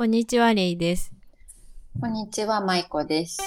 [0.00, 1.12] こんにちは、レイです。
[2.00, 3.38] こんにちは、まいこです。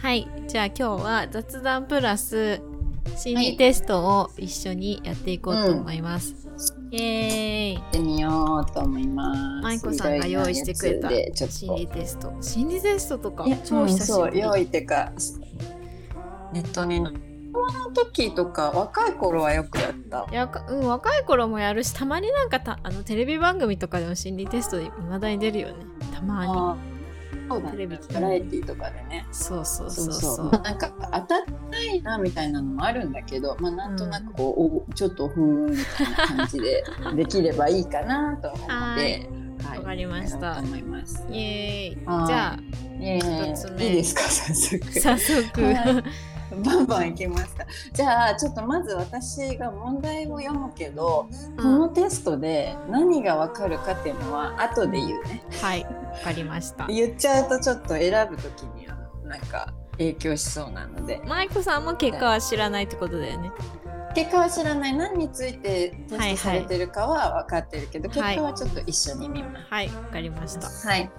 [0.00, 2.60] はい、じゃあ今日は雑談プラス
[3.16, 6.39] 心理テストを一緒にやっていこうと思います。
[6.92, 9.62] イエーイやってみようと思います。
[9.62, 12.36] まいこさんが用意してくれたいろいろなやつでちょっ心理テスト。
[12.40, 13.50] 心理テストとかと。
[13.64, 14.40] 超久しぶり。
[14.40, 15.12] 用意ってか、
[16.52, 17.12] ネットにの。
[17.52, 20.26] 子供の時とか、若い頃はよくやった。
[20.30, 25.74] いやかうん、若い頃もやるしたまになんかたあのテレビ番組とかでも心理テストで未だに出るよね
[26.12, 26.99] たまに
[27.50, 27.98] そうだねテレビ。
[28.14, 29.26] バラエティーとかでね。
[29.32, 30.12] そうそうそそうう
[30.52, 30.62] そう。
[30.62, 34.54] なんか当たってないなみたいなのもあるんだけど、まあなんとなくこ
[34.86, 36.84] う、おちょっとふーんみたいな感じで
[37.16, 38.72] できればいいかなと思って。
[38.72, 39.00] はい
[39.60, 40.58] はいわかりました。
[41.28, 42.58] イエーイはいじゃ
[42.98, 43.18] え
[43.52, 44.22] 一つ目いいですか？
[44.22, 44.84] 早速。
[44.86, 46.04] あ早速、はい
[46.64, 47.64] バンバンいきますか。
[47.92, 55.42] じゃあちょっとまず私が問題を読むけど、このテストで何がわかるかっていうのは後で言うね。
[55.60, 55.90] はいわ
[56.24, 61.22] かりました言っちゃうとちょっと選ぶときにはなんか影響しそうなので。
[61.26, 63.52] マイコさんも結果は知らないってことだよね
[64.14, 69.66] 結果は知らない何についてテストされてるかは分かってるけど、はい結果はちょっと一緒に見ます。
[69.70, 71.10] はいわかりましたはい。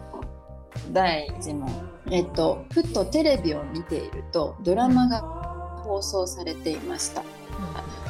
[0.91, 1.69] 第1問。
[2.11, 7.23] えっと、ふとテレビを見ているとドラマが放送されていました。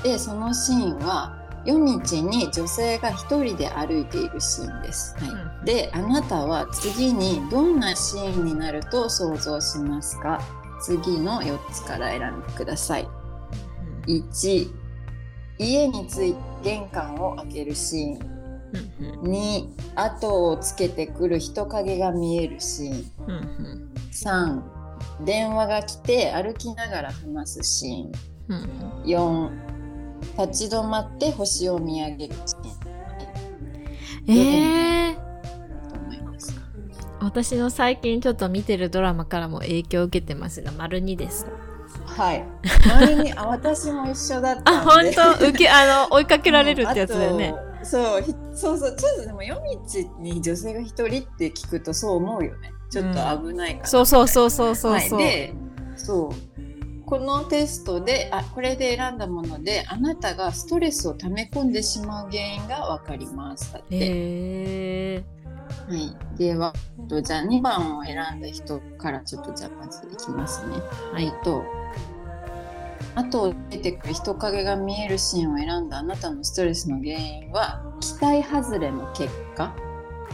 [0.03, 5.15] で、そのシーンは夜道に女性が一人で歩いているシーンです。
[5.23, 5.65] はい。
[5.65, 10.41] で、あなたは次にどんなシーンになると想像しますか？
[10.81, 13.07] 次の4つから選んでください。
[14.07, 14.67] 1、
[15.59, 18.30] 家に着いて玄関を開けるシーン。
[19.23, 23.91] 2後をつけてくる人影が見えるシーン。
[24.11, 24.61] 3
[25.25, 28.11] 電話が来て歩きながら話すシーン。
[29.05, 29.49] 4
[30.37, 32.71] 立ち止まって星を見上げるシーン。
[34.27, 36.61] えー、と思いますか？
[37.21, 41.47] 私の最近ちょっと見てるドラマからも影響を受けてますが丸2です。
[42.05, 42.45] はい。
[42.85, 44.71] 周りにあ私も一緒だったんで。
[44.71, 45.49] あ本当？
[45.49, 47.53] 受けあの追いかけられるってやつだよね。
[47.65, 49.79] うんそうひそうそうちょっとでも夜道
[50.19, 52.71] に女性が一人って聞くとそう思うよね。
[52.89, 55.53] ちょっと危ないかな、そうそうそうそうそうそう、はい、で
[55.95, 56.51] そう。
[57.05, 63.73] このテストであこれで選んだものであなたがストレスを溜め込んでしまう原因がわかります。
[63.73, 65.23] だって、
[65.89, 66.73] はい、では
[67.09, 70.75] とじゃあ2番を選んだ人からちょっとじゃあまずいきますね。
[71.11, 71.33] はい。
[71.43, 71.65] と
[73.15, 79.75] あと出てくる人影が見えるシーンを選んだあなたのストレスの原因は期待外れの結果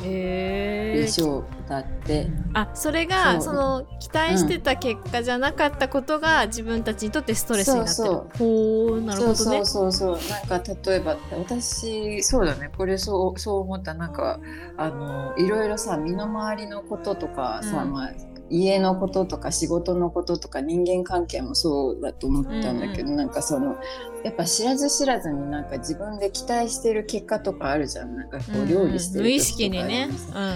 [0.03, 1.45] へえでしょう。
[1.67, 2.27] だって。
[2.53, 7.95] あそれがその期待してた結果じゃなかったことが自分たちにとってストレスになってる。
[7.95, 9.35] そうほうなるほどね。
[9.35, 10.19] そうそうそう。
[10.19, 12.69] そうなんか例えば私そうだね。
[12.77, 13.93] これそうそう思った。
[13.93, 14.39] なんか
[14.77, 17.93] あのいろいろさ身の回りのこととかさ、うん。
[17.93, 18.11] まあ
[18.49, 23.77] 家のこととか仕事のこととか人間関係もそうだと思ったんだけど、なんかその
[24.23, 28.15] やっぱ知らず知らずになんか自分で期待してる結果とかあるじゃん。
[28.15, 30.09] なんかこうんう料理してる無意時とか識にね、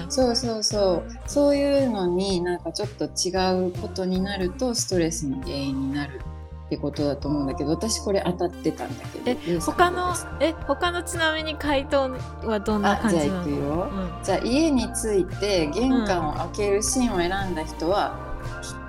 [0.04, 1.04] うん、そうそうそう。
[1.28, 6.22] そういうのになんかちょっと違うことになるとストレスの原因になる
[6.72, 9.42] ってことだと思うんだけど私これ当たってたんだけど。
[9.46, 12.10] え他のえ他のちなみに回答
[12.46, 14.24] はどんなあじゃあ感じなのいくよ、うん。
[14.24, 18.18] じゃあ家に着いて玄関を開けるシーンを選んだ人は、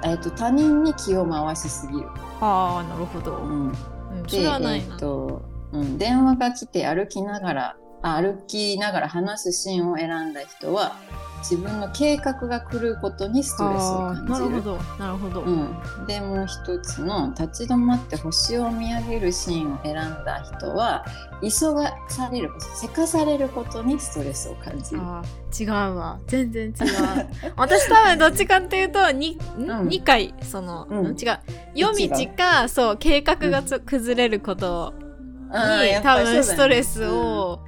[0.02, 2.06] きえっと他人に気を回しすぎる、
[2.40, 3.72] ああなるほど、うん、うん、
[4.28, 10.96] そでれはないえっな、とうん、電話が来て歩きながらあ歩きながら話すシーンを選んだ人は
[11.42, 14.38] 自分の計画が狂うことにストレスを感じる。
[14.38, 14.76] なるほど。
[14.98, 21.04] なるほど、うん、でもう一つの立ち止まって星を見上げるシーンを選んだ人は
[21.42, 25.00] 急がされることせかされることにストレスを感じる。
[25.58, 26.18] 違うわ。
[26.28, 26.74] 全然違う。
[27.56, 29.88] 私多分どっちかっていうと 2,、うん。
[29.88, 31.06] 二回その、うん。
[31.08, 31.38] 違う。
[31.74, 34.94] 夜道かそう計画がつ、崩れること
[35.52, 37.60] に多分ストレスを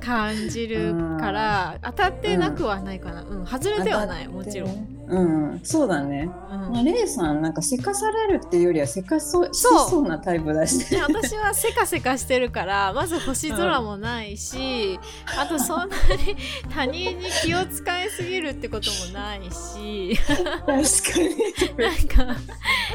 [0.00, 4.99] 感じるから、当たってなくはないかな、うん、外れてはないもちろん、ん。
[5.10, 6.30] うん、そうだね。
[6.50, 10.88] うんまあ、レイさんなんかせかされるっていうよりはせかそうしそうなタイプだし。
[10.90, 14.98] で私はせかせかしてるからまず星空もないし、
[15.36, 16.36] あとそんなに
[16.68, 21.70] 他人に気を使いすぎるってこともないし確かに。
[21.76, 22.40] なんか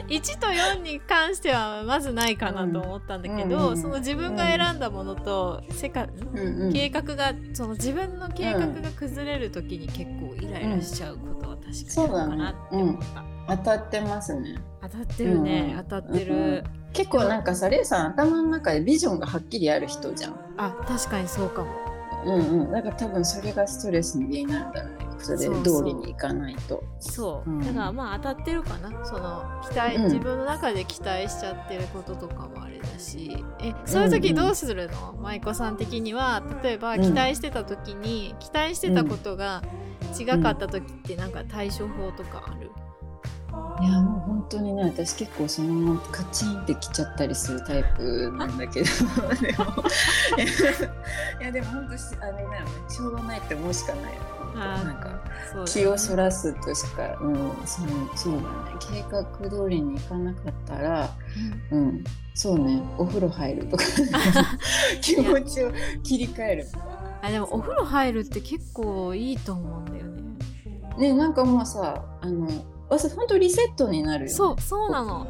[0.07, 14.55] 1と4に関してはまずないかなと思ったんだけど、うんその自分が選んだものとせかうんうん計画がその自分の計画が崩れる時に結構イライラしちゃうことは確かにあるかなって思った、当たってますね。
[14.81, 15.83] 当たってるね、うん。
[15.83, 16.63] 当たってる、
[16.93, 20.39] 結構なんかさレイさん頭の中でビジョンがはっきりある人じゃん。
[20.57, 21.94] あ確かにそうかも
[22.25, 22.71] うんうん。
[22.71, 25.05] だから多分それがストレスの原因なんだろうね。
[25.19, 26.83] それ通りにいかないと。
[26.99, 27.59] そう、うん。
[27.59, 29.05] だからまあ当たってるかな。
[29.05, 30.03] その期待、うん。
[30.05, 33.43] 自分の中で期待しちゃってることとかもあれだし。
[33.61, 36.43] えそういう時どうするの、舞妓さん的には。
[36.63, 37.01] 例えばうん。
[37.01, 39.63] 期待してた時に、期待してたことが
[40.19, 42.71] 違かった時ってなんか対処法とかある、
[43.81, 48.85] いやもう本当にね私結構そのままカチンってきちゃったりするタイプなんだけど。
[49.41, 49.65] で も
[51.41, 52.57] いやでも本当しあれだよね
[52.87, 55.19] しょうがないって思うしかないなんか
[55.67, 57.35] 気をそらすとしか、うん、
[57.65, 58.45] そうそうだね。
[58.79, 61.09] 計画通りにいかなかったら
[61.71, 62.03] うん。
[62.33, 62.81] そうね。
[62.97, 63.83] お風呂入るとか。
[65.01, 65.71] 気持ちを
[66.03, 66.67] 切り替える。
[67.21, 71.09] あでもお風呂入るって結構いいと思うんだよね。
[71.09, 72.47] ねなんかもうさあの
[72.99, 75.27] 私本当リセットになるよ、ね、そうそうなの。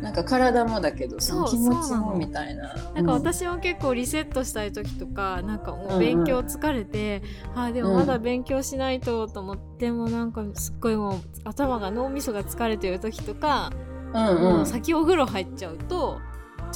[0.00, 2.74] なんか体もだけどその気持ちもみたいな。
[2.74, 3.08] なんかうん。
[3.08, 5.98] 私も結構リセットしたい時とかなんかもうんううん。
[6.00, 7.22] 勉強疲れて、
[7.54, 13.70] あーでもまだ勉強しないとと思ってもなんかすっごいもう頭が脳みそが疲れてる時とか、
[14.12, 16.20] うんうもうん先お風呂入っちゃうと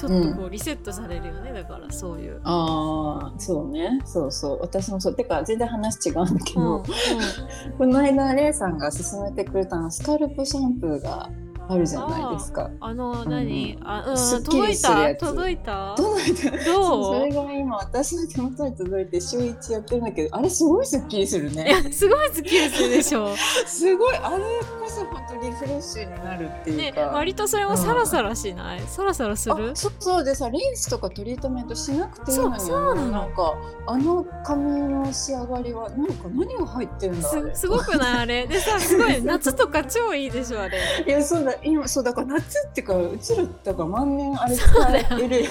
[0.00, 1.52] ちょっとこううリセットされるよね。
[1.52, 2.40] だからそういう。
[2.44, 4.00] ああそうね。
[4.06, 4.58] そうそう。
[4.62, 5.14] 私もそう。
[5.14, 6.76] てか全然話違うんだけど、うん。
[6.76, 6.84] うん。
[7.76, 11.28] この間レイさんが勧めてくれたのスカルプシャンプーが
[11.72, 12.70] あるじゃないですか。
[12.80, 13.30] あのん。
[13.30, 15.14] 何、あうん届いた？
[15.14, 15.94] 届いた？
[15.96, 16.50] 届いた。
[16.64, 17.20] どそう？
[17.20, 23.34] それが今私の手元に届いて週一やってるんだけどあれすごいスッキリするいねやすごいスッキリするでしょ。
[23.66, 29.70] すごいあれこそ本当リフレッシュになるっていうねか、割とそれもサラサラしない、サラサラする？
[29.70, 33.10] あそうそうでさリンスとかトリートメントしなくていいのにそうなの。
[33.10, 33.54] なんか
[33.86, 38.18] あの髪の仕上がりはなんか何が入ってるんだすすごくない？
[38.20, 38.46] あれ。
[38.46, 40.78] でさすごい 夏とか超いいでしょあれ。
[41.06, 45.44] いやそうだ今そうだから夏っていうかうちらだから万年あれそうだよ使える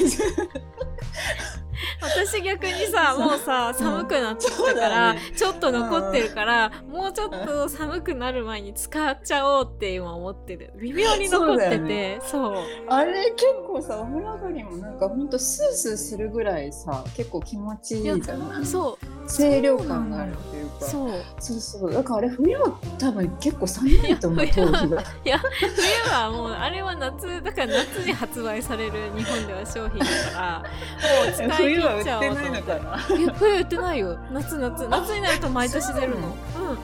[2.01, 5.19] 私逆にさもうさ寒くなってきたから、ね。
[5.35, 10.73] ちょっと残ってるから、もうちょっと寒くなる前に使っちゃおうって今思ってる。
[10.77, 12.55] 微妙に残っててそう,、
[12.89, 18.65] あれ結構さお風呂上がりもなんかほんとスースーするぐらいさ結構気持ちいいじゃない？
[18.65, 20.85] そう清涼感があるっていうか。
[20.85, 21.11] そう。
[21.39, 21.93] そうそう。
[21.93, 25.03] だからあれ冬は多分結構寒いと思う冬は。
[25.25, 32.47] いや冬はもうあれは夏だから夏に発売される日本では商品だからもう使い冬は売っ切っちゃおうと思って。
[32.47, 32.73] いのか
[33.09, 33.17] な。
[33.17, 34.17] いや冬売ってないよ。
[34.31, 34.87] 夏夏。
[34.87, 36.15] 夏になると毎年出るの。
[36.15, 36.77] うん。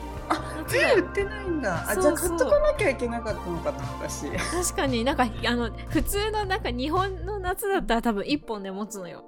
[0.66, 0.96] 夏だよ。
[0.96, 1.84] 冬売ってないんだ。
[1.88, 4.30] あそうじゃあ買っとかなきゃいけなかったのかな私。
[4.30, 9.24] 確かになんかあの普通のなんか日本の夏だったら多分1本で持つのよ。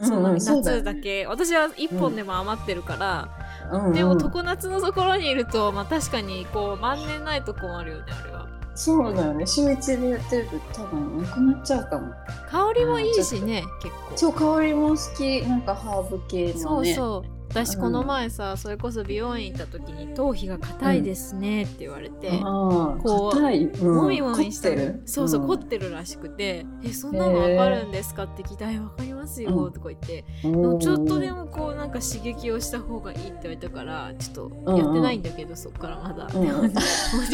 [0.00, 1.26] その夏だけ。
[1.26, 3.28] 私は1本でも余ってるから、
[3.72, 3.92] うんうん。
[3.92, 8.48] でも常夏のところにいると、まあ、確かにこう万年ないと困るよねあれは。
[8.74, 9.46] そうだよね。
[9.46, 12.12] 週一でやってると多分なくなっちゃうかも。
[12.50, 14.16] 香りもいいしね結構。
[14.16, 15.42] そう香りも好き。
[15.42, 16.60] なんかハーブ系のね。
[16.60, 17.80] そうそう私うん。
[17.82, 25.02] この前さ、それこそ美容院行った時に頭皮が硬いですねって言われて、ああこうもみもみしてる？
[25.06, 25.46] そうそう、ん。
[25.46, 36.76] 凝ってるらしくて「えそんなのわかるんですか?」って聞いて「はいわかりますよ」うんとか言って、うんちょっとでもこうなんか刺激をした方がいいって言われたからちょっとやってないんだけど、そっからまだ、ももうち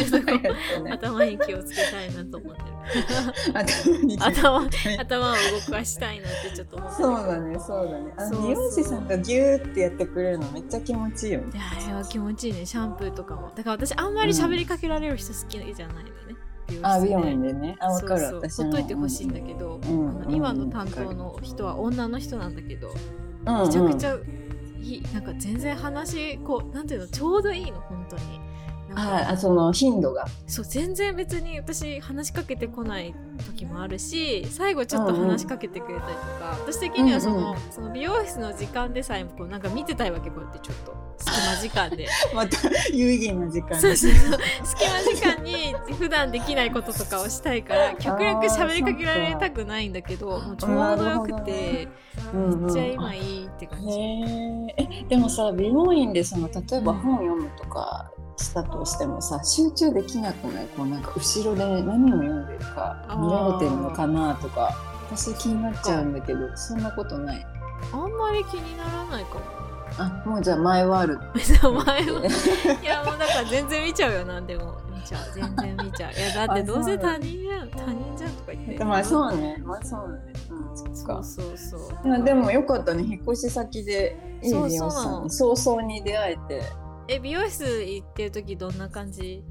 [0.03, 0.41] ょっとね。
[0.91, 2.67] 頭に気をつけたいなと思ってる。
[3.53, 4.69] 頭に頭
[4.99, 5.35] 頭を
[5.67, 7.07] 動かしたいなってちょっと思ってる。
[7.09, 7.85] そうだねそう
[8.17, 8.31] だね。
[8.43, 11.51] 美容師さんがギューってやってくれるのめっちゃ気持ちいいよね。
[11.53, 12.65] いやあれは気持ちいいね。
[12.65, 13.51] シャンプーとかも。
[13.55, 16.11] だから私あんまり喋りかけられる人好きじゃないのね、
[16.67, 16.87] 美容室で。
[16.87, 17.75] あ美容院でね。
[17.79, 18.19] あわかる。
[18.21, 18.65] そうそう。
[18.65, 20.09] ほっといてほしいんだけど、うん。
[20.09, 22.93] あの今の担当の人は女の人なんだけど、
[23.45, 23.67] うんうん。
[23.67, 24.17] めちゃくちゃ
[24.79, 28.39] いいなんか全然話こうなんていうのちょうどいいの本当に。
[28.89, 30.25] なんかはいあその頻度が。
[30.47, 37.57] そう全然別に私話しかけてこない時もあるし最後ちょっと話しかけてくれたりとか、私的にはその,、うんうん。
[37.71, 41.01] その美容室の時間でさえもこうなんか見てたいわけこうやってちょっと。
[41.17, 42.07] 隙間時間で。
[42.33, 42.57] また
[42.91, 43.79] 有意義な時間。
[43.79, 44.39] そうそうそう。
[44.63, 51.87] 隙間時間に普段できないこととかをしたいから極力喋りかけられたくないんだけどもうちょうどよくて、
[52.33, 53.89] めっちゃ今いいって感じ。
[53.91, 60.65] へええでもさ美容院でその例えば本読むとかしたとしてもさ集中できなくない？
[60.75, 64.75] こうなんか後ろで何を読んでるか見られてるのかなとか
[65.11, 67.45] 私気になっちゃうんだけどそんなことない。
[67.91, 69.41] あんまり気にならないかも。
[69.97, 71.19] あもうじゃあ前はある。
[71.61, 72.21] 前は。
[72.81, 74.77] いやもうだから全然見ちゃうよなんでも。
[74.95, 75.21] 見ちゃう。
[75.33, 76.11] 全然見ちゃう。
[76.13, 79.61] いやだってどうせ他人じゃん他人じゃんとか言ってまあそうね。
[79.65, 80.33] まあそうね。
[80.49, 81.23] うん、そっか。
[81.23, 82.23] そうそうそう。
[82.23, 83.03] でもよかったね。
[83.03, 86.63] 引っ越し先でいいそう美容師さんに早々に出会えて。
[87.09, 89.43] え美容室行ってる時どんな感じ？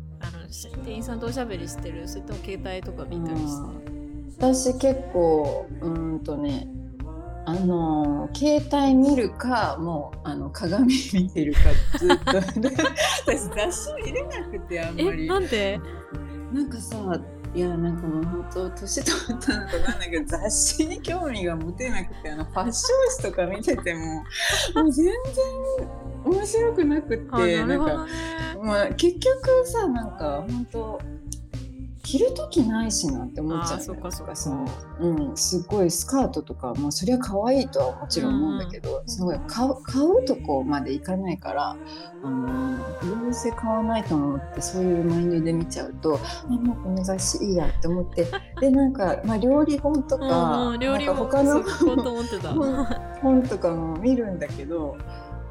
[0.85, 3.91] 店員さんとおしゃべりしてるそれとも携帯とか見たりして。
[4.39, 6.67] 私結構うーんとね
[7.45, 11.59] あの携帯見るかもうあの鏡見てるか
[11.99, 12.37] ずっと
[13.27, 15.79] 私雑誌入れなくてあんまえりなんで？
[16.53, 16.97] なんかさ
[17.55, 24.01] いやなんかもう本当年取ったのかなんだけど雑誌に興味が持てなくてあのファッション誌とか見てても
[24.75, 25.15] もう全然
[26.25, 27.27] 面白くなくって
[27.61, 28.07] あなんか
[28.63, 31.01] まあ、結局さなんか本当
[32.03, 34.35] 着る時ないしなって思っちゃうそっかそっか。
[34.35, 34.67] その
[35.01, 41.77] うん、すごいスカートとかもうそりゃ可愛いとはもちろん思うんだけど、すごい買う買うとこまでいかないから
[42.25, 42.79] あの
[43.23, 48.27] どうせ買わないと思ってそういうマインドで見ちゃうとあもうこの雑誌いいやって思って。
[48.61, 51.63] でなんか、まあ、料理本とか,、うんうん、料理もなんか他の
[53.23, 54.97] 本とかも見るんだけど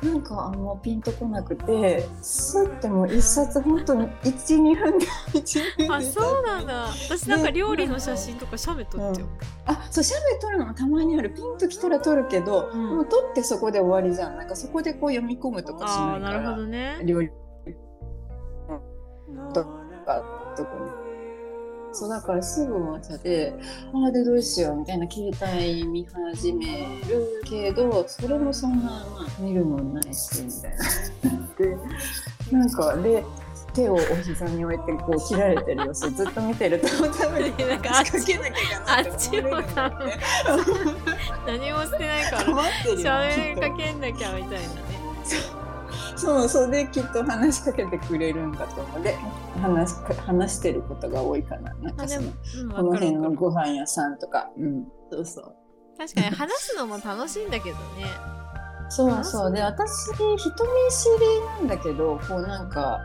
[0.01, 6.87] なんかあんまピンとこなくてスッてもう一冊本当に12分で1分あそうなんだ。
[6.87, 9.27] 私なんか料理の写真とか写メ撮っちゃう、
[9.65, 11.33] あそう写メ撮るのもたまにある。
[11.33, 12.95] ピンときたら撮るけど、うん。
[12.97, 14.37] もう撮ってそこで終わりじゃん。
[14.37, 16.51] なんかそこでこう読み込むとかしなるないから。
[16.55, 17.01] ほどね。
[17.03, 17.29] 料理。
[19.53, 19.69] とか
[20.55, 20.98] とかね
[21.91, 23.53] そうだからすぐ終わっちゃって
[23.93, 31.47] ああでどうしようみたいな携帯見始めるけどそれもそんな、まあ、見るもんないしみたいな。
[31.57, 31.77] で
[32.51, 33.23] なんかで
[33.73, 40.09] 手をお膝に置いてこう切られてる様子ずっと見てると多分なんかあっち仕掛けなきゃいけないあっちも多分
[41.45, 42.43] 何もしてないから
[42.85, 44.59] 喋りかけなきゃみたいなね
[46.19, 49.01] そうそうできっと話しかけてくれるんだと思う。
[49.01, 49.15] で
[49.61, 49.95] 話し
[50.25, 51.73] 話してることが多いかな。
[51.75, 52.31] なんかその
[52.73, 54.49] この辺のご飯屋さんとか。
[54.57, 54.85] うん。
[55.09, 55.55] そうそう。
[55.97, 58.05] 確かに話すのも楽しいんだけどね。
[58.89, 59.51] そうそう。
[59.51, 60.49] で私人見知
[61.19, 62.99] りなんだけどこうなんか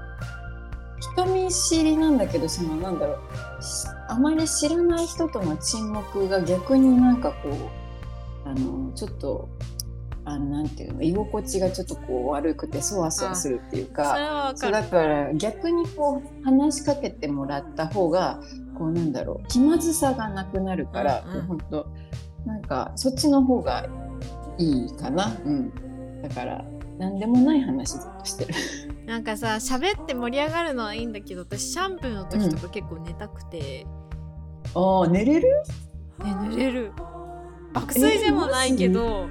[0.99, 3.19] 人見知りなんだけどそのなんだろ
[3.61, 3.63] う。
[3.63, 9.49] しあまり知らない人との沈黙が逆になんかこうあのちょっと
[10.27, 18.41] あのなんていうの居心地がちょっとこう悪くてそわそわするっていうそかそうだから逆にこう話しかけてもらった方が
[18.79, 21.47] こうなんだろう気まずさがなくなるから、うんうん。
[21.47, 21.87] 本当
[22.47, 23.87] なんかそっちの方が
[24.59, 26.65] いいかな、うん、だから
[26.99, 28.55] 何でもない話ずっとしてる。
[29.07, 33.87] なんかさ喋って盛り上がるのはいいんだけど私シャンプーの時とか結構寝たくて、
[34.75, 35.49] ああ寝れる？
[36.25, 36.93] ね寝れる
[37.75, 39.29] 爆睡でもないけど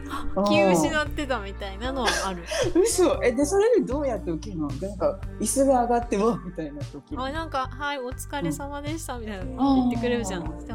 [0.49, 2.43] 気失ってたみたいなのはある。
[2.75, 3.19] 嘘。
[3.23, 4.67] えでそれでどうやって起きるの？
[4.67, 7.15] なんか椅子が上がってわみたいな時。
[7.15, 9.55] あなんか「はいお疲れ様でした」みたいなうん。
[9.55, 10.43] 言ってくれるじゃん。
[10.43, 10.73] みたいな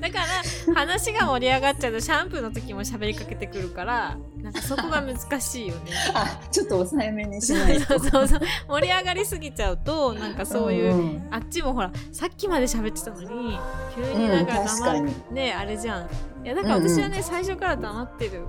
[0.00, 0.18] だか
[0.66, 5.92] ら話が盛り上がっちゃうとシャンプーの時も喋りかけてくるからなんかそこが難しいよね。
[6.14, 7.98] あちょっと抑えめにしないと。
[7.98, 8.40] そうそうそう。
[8.68, 11.28] 盛り上がりすぎちゃうとなんかそういう、んん。
[11.30, 13.58] あっちもほらさっきまで喋ってたのに
[13.94, 16.02] 急になんかうんねあれじゃん。
[16.44, 18.46] いやだから私はね、最初から黙ってる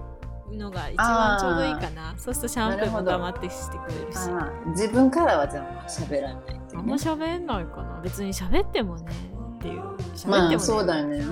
[0.51, 2.13] のが一番ちょうどいいかな。
[2.17, 4.17] そうするとシャンプーも黙ってしてくれるし。
[4.67, 9.05] 自分からはじゃあ喋らないねあんま喋んないかな別に喋ってもね
[9.57, 11.23] っていう喋ってもね、まあそうだよね。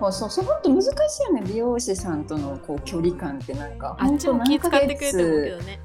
[0.00, 0.88] そうそうそう本当難し
[1.20, 5.80] いよね美容師さんとのこう距離感ってなんかあっちも気使ってくれてるけどね。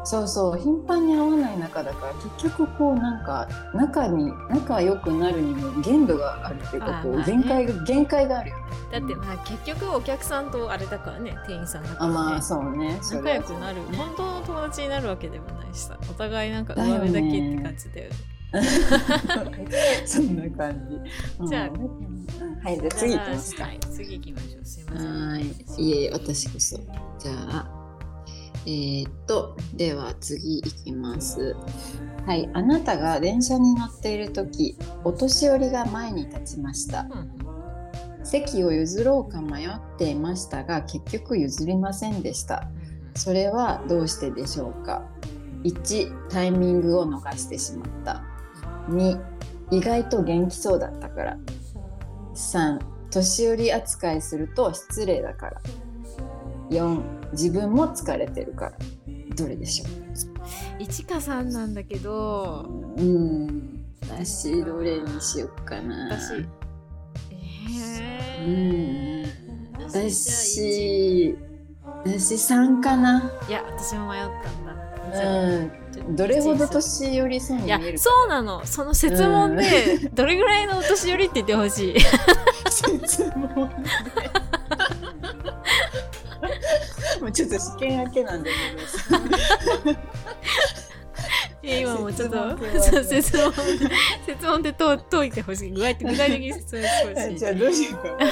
[0.00, 8.62] ねそうそう頻繁に会わない中だから結局こうなんか仲に仲良くなるにも限度があるっていうかこう限界が限界があるよね。
[8.92, 12.98] だってまあ結局お客さんとあれだからね店員さんだからねあまあそうね。
[13.02, 18.16] そ仲良くなる本当の友達になるわけでもないしさお互いなんか上辺だけって感じだよね
[20.06, 21.00] そんな感
[21.40, 21.46] じ。
[21.48, 23.62] じゃあうんうんはいじゃあ次行きますか。
[23.64, 25.42] はい次行きましょうすいませんはい。
[25.42, 26.76] いえいえ、私こそ。
[27.18, 27.79] じゃあ、
[28.66, 31.56] えーっと、では次いきます。
[32.26, 32.48] はい。
[32.52, 37.06] あなたが電車に乗っているとき、お年寄りが前に立ちました。
[38.22, 42.68] 席を譲ろうか迷っていましたが、結局譲りませんでした。
[43.14, 45.02] それはどうしてでしょうか
[45.64, 48.22] ?1、タイミングを逃してしまった。
[48.88, 49.18] 2、
[49.70, 51.38] 意外と元気そうだったから。
[52.34, 52.78] 3、
[53.10, 55.62] 年寄り扱いすると失礼だから。
[56.70, 58.72] 4、自分も疲れてるから。
[59.36, 59.86] どれでしょ
[60.80, 63.84] 1か3なんだけどううん。
[64.08, 66.08] 私、どれにしようかな。
[66.10, 66.48] 私う
[67.30, 69.24] えん。
[69.24, 71.36] ー、じゃあ私、
[72.04, 73.32] 私3かな。
[73.48, 74.80] いや私も迷ったんだ
[75.12, 81.96] うん、どれほど年寄りそうに見えるかいやそうなのその質問でどれぐらいのお年寄りって言ってほしい
[82.70, 84.39] 質問で
[87.32, 88.50] ちょっと試験明けなんで
[91.62, 93.52] 今もうちょっと質問 そう
[94.26, 95.70] 質問でと解いてほしい。
[95.70, 97.34] 具体具体的に説明してほし。
[97.34, 98.24] いじゃあどうしようか。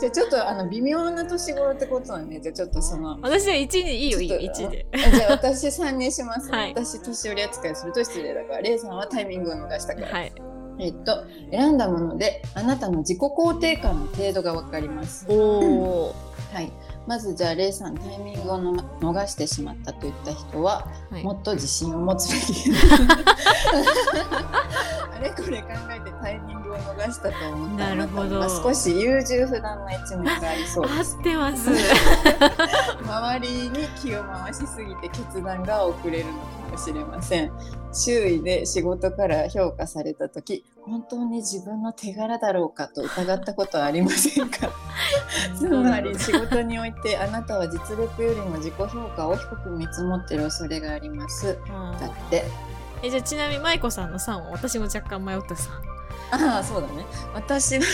[0.00, 6.74] じゃあちょっとあの微妙な年頃ってことなんでじゃあちょっとその私は1でいいよいいよちょっと1であ じゃあ私3にします、はい。
[6.74, 10.32] 私年寄り扱いすると失礼だからレイさんはタイミングを逃したから、はい。
[10.78, 15.26] えっと選んだものであなたの自己肯定感の程度がわかります。
[15.28, 16.14] おお
[16.54, 16.72] はい
[17.06, 21.24] まずじゃあレイさんタイミングをの逃してしまったといった人は、はい。
[21.24, 22.70] もっと自信を持つべき。
[25.12, 27.88] あれこれ考えてタイミングを逃したと思った。
[27.88, 28.48] なるほど。
[28.48, 31.16] 少し優柔不断な一面がありそうです。
[31.16, 31.70] 合ってます。
[33.02, 37.52] 周りに気を回しすぎて決断が遅れるのかもしれません。
[37.92, 44.70] 周囲で仕事から評価された時本当に自分の手柄だろうかと疑ったことはありませんか？
[45.58, 48.86] つまり仕事においてあなたは実力よりも自己評
[49.16, 51.58] 価を低く見積もってる恐れがあります。
[51.66, 52.00] うん。
[52.00, 52.44] だって。
[53.02, 55.70] えじゃあちなみに舞子さんの3は私も若干迷ったさ
[56.32, 57.04] ああそうだね。
[57.34, 57.84] 私は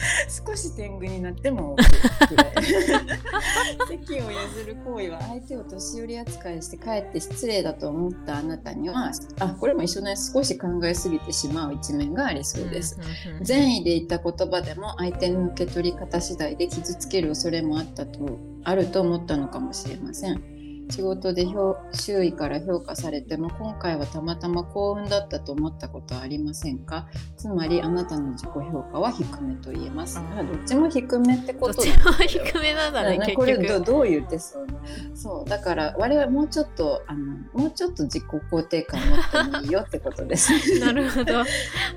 [0.46, 1.76] 少し天狗になっても
[3.88, 10.14] 席を譲る行為は相手を年寄り扱いしてかえって失礼だと思ったあなたにはあこれも一緒ね。
[10.16, 12.98] 少し考えすぎてしまう一面がありそうです、
[13.42, 20.59] 善意で言った言葉でも相手の受け取り方次第で傷つける恐れもあったとあると思ったのかもしれません
[20.90, 27.06] 仕事で評周囲から評価されても今回はたまたま幸運だったと思ったことはありませんか？
[27.36, 30.16] つまりあなたの自己評価は低めと言えます。
[30.16, 31.58] どっちも低めってど。
[31.58, 34.66] っことちも低めなんだね結だねこれど局どう言ってそう
[35.14, 40.50] そうだから我々もうちょっとあのもうちょっと自己肯定感持ってもいいよってことです。
[40.80, 41.44] なるほど、ま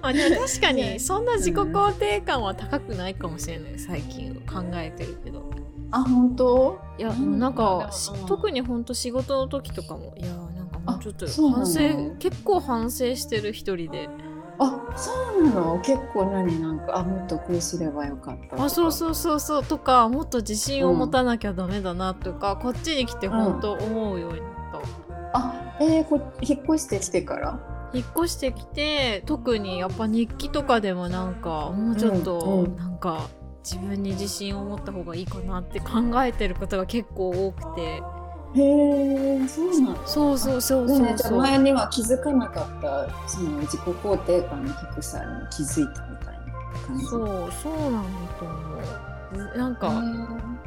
[0.10, 5.63] あ、でも確かに そんな自己肯定感は高くないかもしれない最近考えてるけど
[5.96, 6.80] あ本当？
[6.98, 8.26] いやうんなんかうん。
[8.26, 11.80] 特にほんと仕事の時とかもいやなんかもうちょっと反省
[12.18, 14.10] 結構反省してる一人で。
[14.60, 15.80] あそうなの？
[15.82, 16.62] 結構何？
[16.62, 19.64] なんかあもっとこうすればよかったあそうそうそうそう。
[19.64, 24.52] とかもっと自信を持たなきゃダメだなとか、こっちに来て本当思うようになっ
[25.32, 27.60] た、あえー、こ引っ越してきてから？
[27.94, 32.76] 引っ越してきて特にやっぱ日記とかでもなんかもうちょっとうんうん。
[32.78, 33.28] なんか
[33.64, 38.02] 自分に自信を持った方がいいかなって考えてることが結構多くて。
[38.56, 40.00] へえそうなんだ。
[40.06, 41.38] そうそうそうでそうそう。
[41.40, 47.06] 前には気づかなかったその自己肯定感の低さに気づいたみたいな感じ。
[47.06, 48.54] そうそうなんだと思
[49.56, 49.58] う。
[49.58, 49.90] なんか、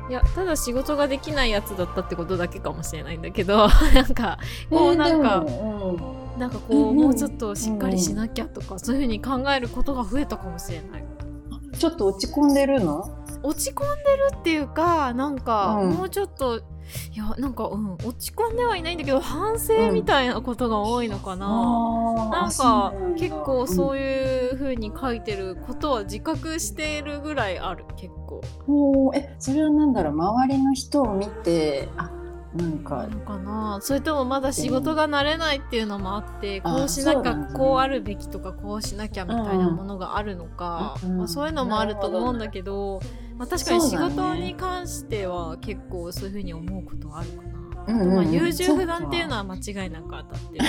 [0.08, 5.44] へいやただ仕事ができないやつだったってことだけかもしれないんだけど なんかーこうなんか、
[6.36, 6.96] なんかこう、うんうん。
[6.96, 11.02] もうちょっとしっかりしなきゃとか、そういうふうに考えることが増えたかもしれない。
[11.02, 11.15] うん
[11.78, 13.08] ちょっと落ち込んでるの？
[13.42, 15.90] 落ち込んでるっていうかなんか、うん。
[15.92, 16.62] もうちょっとい
[17.16, 21.48] やなんか、うん、落ち込んではいないんだけど反省みたいなことが多いのかな、
[22.30, 28.40] なんか結構そういいう風に書いてることは自覚しているぐらいある結構。
[28.68, 28.74] うん。
[29.08, 30.12] おーえそれはなんだろう？
[30.12, 32.10] 周りの人を見てあ
[32.56, 33.78] なんかなのかな？
[33.82, 43.00] それともまだ仕事が慣れないっていうのもあってあこうしなきゃこうあるべきとかこうしなきゃみたいなものがあるのか、うんまあ、そういうのもあると思うんだけど、
[43.36, 47.56] まあ、確かに仕事に関しては結構そういうふうに思うことはあるかな。
[47.86, 50.64] まあ、優柔不断っていうのは間違いなく当たってる。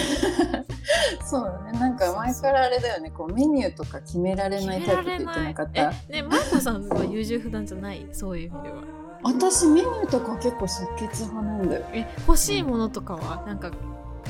[1.26, 1.80] そうだね。
[1.80, 3.10] なんか前からあれだよね。
[3.10, 5.92] こうメニューとか決められないタイプって言ってなかった？
[6.10, 8.08] え、ね、マイコさんは優柔不断じゃない？
[8.12, 8.84] そういう意味では。
[9.24, 11.86] 私メニューとか結構即決派なんだよ。
[11.94, 13.44] え、欲しいものとかは？
[13.46, 13.72] なんか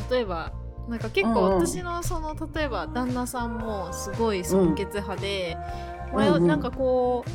[0.10, 0.54] 例えば
[0.88, 5.82] なんか結構私のその例えば旦那さんもすごい即決派で、うんうん。
[5.82, 7.26] うん迷うなんかこ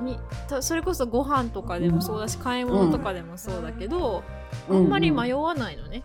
[0.00, 4.24] うにたそれこそご飯とかでもそうだし、買い物とかでもそうだけど、
[4.70, 6.02] あんまり迷わないのね。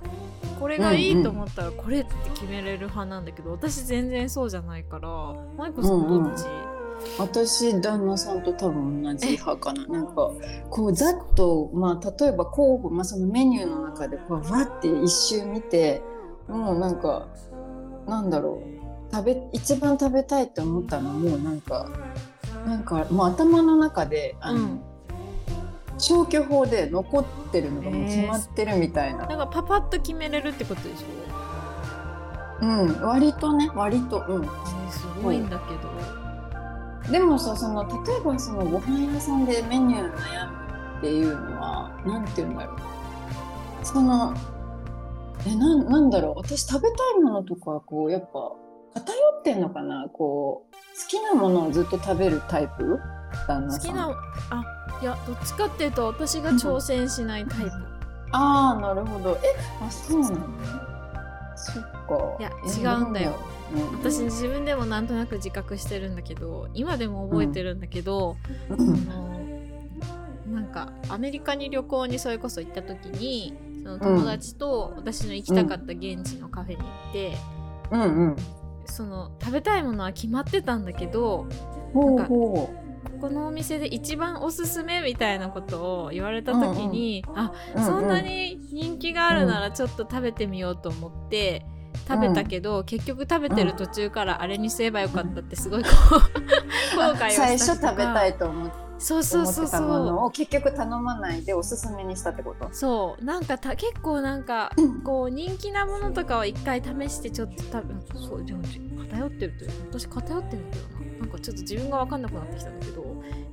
[0.59, 5.07] これがいいと思ったらこれって決めれる派なんだけど私全然そうじゃないから
[5.57, 6.09] マイコさん。
[6.09, 6.43] どっち、
[7.17, 9.85] 私旦那さんと多分同じ派かな。
[9.87, 10.31] なんか
[10.69, 16.01] こうざっとまあ例えば候補、まあ、そのメニューの中でこうわって一周見て
[16.47, 17.27] もうなんか
[18.07, 19.15] なんだろう。
[19.15, 21.87] 食べ一番食べたいって思ったのもうなんか
[22.65, 24.81] なんかもう頭の中であの、うん。
[25.99, 34.43] 消去法で残ってるのがもう決まってるみたいな、なんかパパッと決めれるってことでしょ、うん割とね割とうん。
[34.43, 36.22] えーすごいんだけど、
[37.11, 42.77] でもさその例えばそのご飯屋さんでメニュー悩むっていうのはなんて言うんだろう。
[43.85, 44.33] その
[45.45, 46.35] えなんなんだろう。
[46.37, 48.53] 私食べたいものとかこうやっぱ
[48.93, 50.07] 偏ってんのかな。
[50.13, 52.99] こう好きなものをずっと食べるタイプ？
[53.47, 53.81] 旦那さん。
[53.81, 54.09] 好きな
[54.51, 54.63] あ
[55.01, 57.71] いやどっちかっていうと私が挑戦しないタイプ、
[58.31, 59.37] ああなるほど。
[59.43, 60.37] えあそうなの？
[61.57, 62.37] そっか。
[62.39, 63.52] いやえ違うんだよ、うん
[63.93, 68.37] 私自分でもなんとなく自覚してるんだけど今でも覚えてるんだけど、
[68.69, 69.33] うんあの
[70.45, 77.37] なんかアメリカに旅行にそれこそ行った時にその友達と私の行きたかった現地のカフェに行って、
[77.91, 78.35] うんうん
[78.85, 81.47] その食べたいものは決まってたんだけど
[81.95, 82.69] なんかほ
[83.21, 91.65] このお店で一番おすすめみたいなことを言われた時に、あうそんなに人気があるならちょっと食べてみようと思って
[92.07, 96.13] 食べたけど、結局食べてる途中からあれにすればよかったってすごいこう
[96.97, 102.69] 後悔をした最初食べたいと思っそうそうそうそうのを結局頼まないでおすすめにしたってこと？
[102.71, 103.25] そう。
[103.25, 104.71] なんかた結構なんか
[105.03, 108.61] こう人気なものとかを一回試してちょっと食べそうでも
[109.09, 111.19] 偏ってるという私偏ってるんだよな。
[111.19, 113.03] なんかちょっと自分が分かんなくなってきたんだけど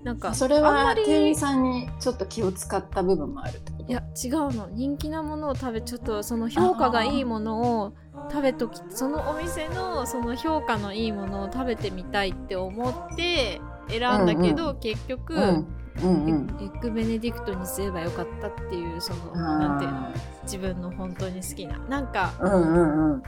[0.02, 3.84] なんかそれはり店員さんにちょっと気を使った部分もあるってこと？
[3.84, 4.68] いや違うの。
[4.70, 7.92] 人気なものを食べちょっとその評価がいいものを
[8.30, 15.66] 食べときそのお店のその評価のいいものを食べてみたいって思って選んだけど、結局、うんうん
[16.02, 19.98] エッグベネディクトにすればよかったっていうそのなんていうの？
[19.98, 20.12] あ
[20.44, 21.78] 自分の本当に好きな。
[21.78, 23.22] なんかーうんうんうん。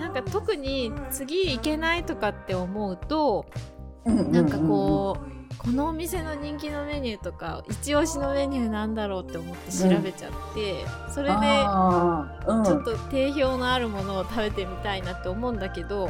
[0.00, 3.46] なんか特に次行けないとかって思うと
[4.06, 4.32] うんうんうん。
[4.32, 12.64] なんかこうこのお店の人気のメニューとか一押しのメニューなんだろうって思って調べちゃって、それでうん。
[12.64, 16.08] ちょっと定評のあるものを食べてみたいなって思うんだけど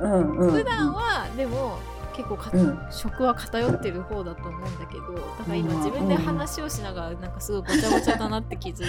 [0.00, 1.78] うんうん普段はでも
[2.14, 2.78] 結構か、うん。
[2.90, 8.88] 食は偏ってる方だと思うんだけどだから今うん自分で話をしながらなんかすごいごちゃごちゃだなって気づいたん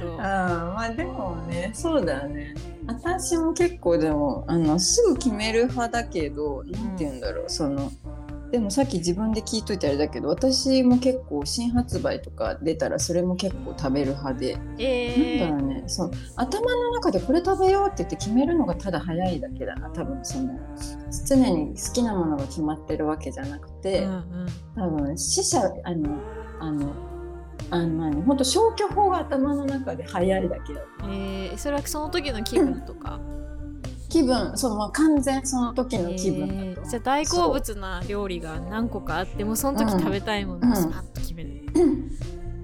[0.00, 0.16] けど。
[0.20, 2.54] あーまあでもねそうだよね。
[2.86, 7.90] 私も結構でもあのすぐ決める派だけどなんて言うんだろう、その
[8.50, 15.40] でもさっき自分で聞いといてあれだけど私も結構新発売とか出たらそれも結構食べる派で、えー。
[15.40, 15.84] なんだろうね。
[15.88, 16.10] そう。
[16.36, 20.58] 頭の中でこれ食べようって言って決めるのがただ早いだけだな多分その。
[21.26, 24.48] 常に好きなものが決まってるわけじゃなくて、うんうん。
[24.76, 26.18] 多分死者あの
[26.60, 26.92] あの
[27.70, 28.22] あの何？
[28.22, 30.80] 本当消去法が頭の中で早いだけだ。
[31.04, 33.20] えーそれはその時の気分とか、
[34.08, 41.62] 気分そのまあ完全その時の気分えーじゃあ大好物な料理が何個かあってもその時食べたいものをスパッと決める、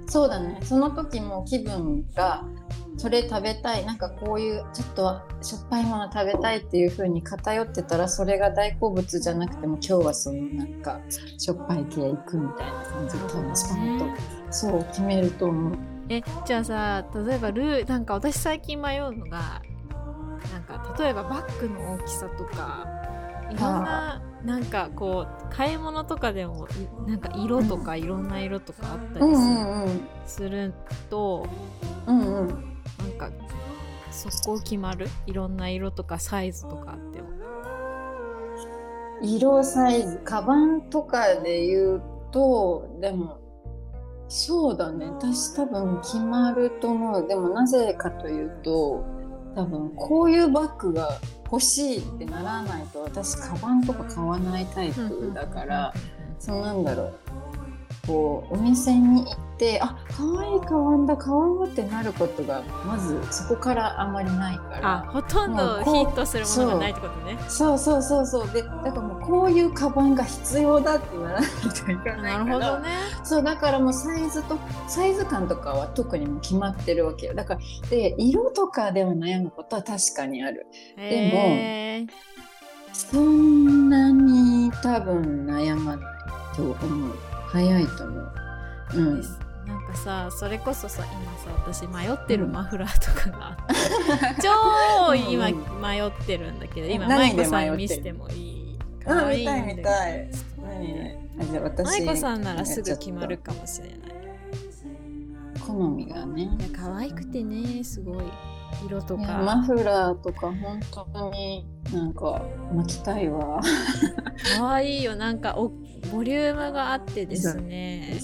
[0.07, 0.61] そうだね。
[0.63, 2.45] その時も気分が
[2.99, 3.85] それ食べたい。
[3.85, 11.01] なんかこういうちょっとしょっぱいもの食べたいっていう風に偏ってたらそれが大好物じゃなくても今日はそのなんか
[11.39, 15.79] しょっぱい系行くみたいな感じで多分スパンとそう決めると思う。
[16.09, 19.63] えじゃあさ例えばルーなんか私最近迷うのが
[20.51, 22.87] なんか例えばバッグの大きさとか
[23.51, 26.67] いろんななんかこう買い物とかでも
[27.07, 29.37] いなんか色とかいろんな色とかあったり
[30.27, 30.75] する,、
[31.11, 31.47] と
[32.07, 32.27] うんうん。
[32.27, 32.49] うん
[32.99, 33.31] なんか
[34.11, 35.09] 速攻決まる？
[35.27, 37.29] いろんな色とかサイズとかあっても。
[39.23, 40.19] 色サイズ。
[40.25, 43.39] カバンとかで言うとでも
[44.29, 45.07] そうだね。
[45.07, 47.27] 私多分決まると思う。
[47.27, 49.05] でもなぜかというと
[49.55, 55.93] 多分こういうバッグが欲しいってならないと私カバンとか買わないタイプだから
[56.39, 57.19] そうなんだろう。
[58.07, 64.95] こうお店に行ってあ可愛いカバンだ買おうってなることがまずそこからあまりないから。
[64.99, 67.39] あほとんどヒットするものがないってことね。
[67.49, 68.51] そうそうそうそう。
[68.53, 72.23] でだからもうこういうカバンが必要だってならないといかないから。
[72.23, 72.89] なるほどね。
[73.25, 77.35] そうだからもうサイズとサイズ感とかは特にもう決まってるわけよ。
[77.35, 77.61] だから
[77.91, 80.67] で色とかでは悩むことは確かにある。
[80.97, 82.09] へー。
[82.93, 87.17] そんなに多分悩まないと思う。
[87.49, 88.33] 早いと思う
[88.95, 89.17] うん。
[89.17, 103.99] ですなんかさそれこそさ今さ私迷ってるマフラーとかがあって、 超今うん迷ってるんだけど今何で舞子さん見せてもいいあ可愛見たいんで見たい舞子さんならすぐ決まるかもしれない。
[105.61, 106.43] 好みがね。
[106.43, 108.25] いや可愛くてねすごい
[108.85, 109.23] 色とか。
[109.23, 110.81] マフラーとか本
[111.13, 112.43] 当になんか
[112.75, 113.61] 巻きたいわ。
[114.57, 115.15] 可愛いよ。
[115.15, 115.73] なんかお
[116.11, 118.19] ボリュームがあってですね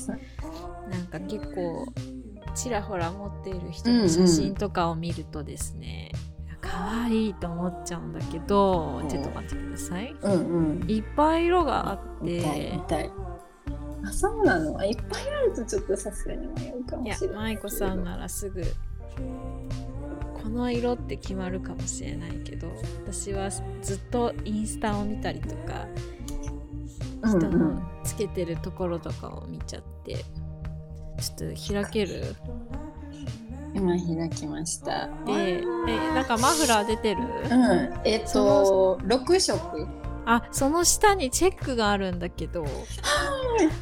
[0.90, 1.86] なんか結構
[2.54, 6.10] ちらほら持っている人の写真とかを見るとですね、
[6.60, 10.16] 可愛いと思っちゃうんだけどちょっと待ってください。
[10.20, 10.32] うん
[10.80, 10.90] うん。
[10.90, 12.72] いっぱい色があって。
[14.04, 14.78] あそうなの？
[14.78, 17.54] あいっぱいあるとちょっとさすがに迷うかもいやしれない。
[17.54, 18.62] 舞子さんならすぐ
[20.42, 22.68] この色って決まるかもしれないけど
[23.04, 25.86] 私はずっとインスタを見たりとか
[27.26, 30.24] 人のつけてるところとかを見ちゃって
[31.20, 32.34] ちょっと開ける？
[33.74, 35.08] 今開きました。
[35.26, 35.62] でえ
[36.14, 37.22] なんかマフラー出てる？
[37.50, 38.00] うん。
[38.04, 39.88] えっと6色。
[40.30, 42.64] あその下にチェックがあるんだけど。
[42.66, 42.70] いっ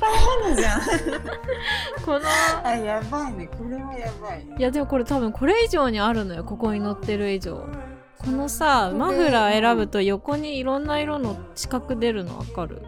[0.01, 0.11] ぱい
[0.47, 0.81] あるじゃん。
[2.05, 2.21] この
[2.65, 3.47] あやばいね。
[3.49, 4.47] これはやばい。
[4.59, 6.45] いやでもこれ多分これ以上にあるのよ。
[6.45, 7.67] ここに載ってる以上。
[8.19, 12.83] このさマフラー選ぶと横にいろんな色の四角出るの分かる？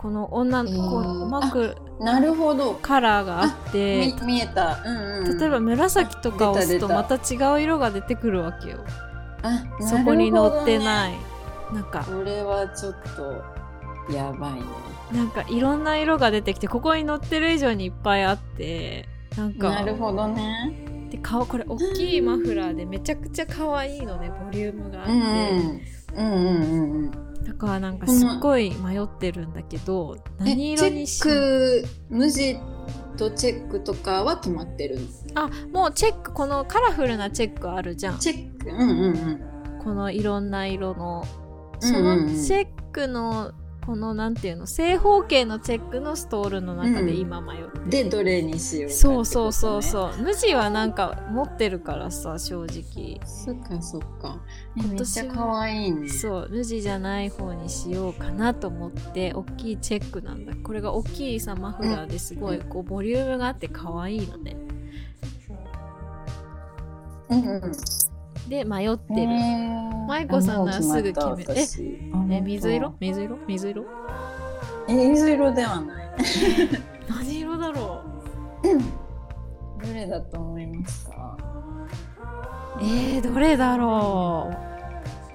[0.00, 2.72] この女の子、えーマクなるほど。
[2.80, 8.78] カラーがあってみ見えた、うんうん、例えば紫とか押すとまた違う色が出てくるわけよ。
[9.42, 10.78] あそこに載ってい。
[10.78, 11.14] ない
[11.74, 12.02] なんか。
[12.04, 14.60] これはちょっとやばいね。
[15.12, 19.68] なんかいろんな色が出てきてここに載ってる以上にいっぱいあってなんか。
[19.68, 21.08] なるほどね。
[21.10, 25.20] で顔これ大きいマフラーでめちゃくちゃ可愛いのねボリュームがあって、うん
[26.16, 26.32] うん。
[26.32, 27.29] うんうんうんだ
[27.60, 32.58] からなんかすっごい迷ってるんだけど何色にしチェック無地
[33.16, 34.98] とチェックとかは決まってる
[35.34, 38.18] あもうチェックこのカラフルなチェックあるじゃん。
[38.18, 39.80] チェックうんうんうん。
[39.84, 41.24] このいろんな色の。
[41.80, 43.52] そのうんチェックの
[43.84, 50.22] このなんていうの正方形のチェックのストールの中で今迷ってる、でどれにしようかってそうそうそうそう。
[50.22, 53.20] 無地はなんか持ってるからさ正直。
[53.26, 54.40] そっかそっか。
[54.76, 56.08] えめっ今年はちゃ可愛いね。
[56.08, 60.52] そう無地じゃない方にしようかなと思って大きいチェックなんだ。
[60.62, 64.56] これが大きいさマフラーですごいこうボリュームがあって可愛いのね。
[67.30, 67.72] うんうん
[68.50, 71.60] で迷ってる、舞舞子さんならすぐ決めえ
[72.32, 72.94] ええ水色？
[72.98, 73.38] 水色？
[73.46, 73.84] 水色？
[74.88, 76.06] え水色ではない。
[77.08, 78.02] 何色だろ
[78.62, 81.36] どれだと思いますか？
[82.80, 84.54] うえー、どれだろう？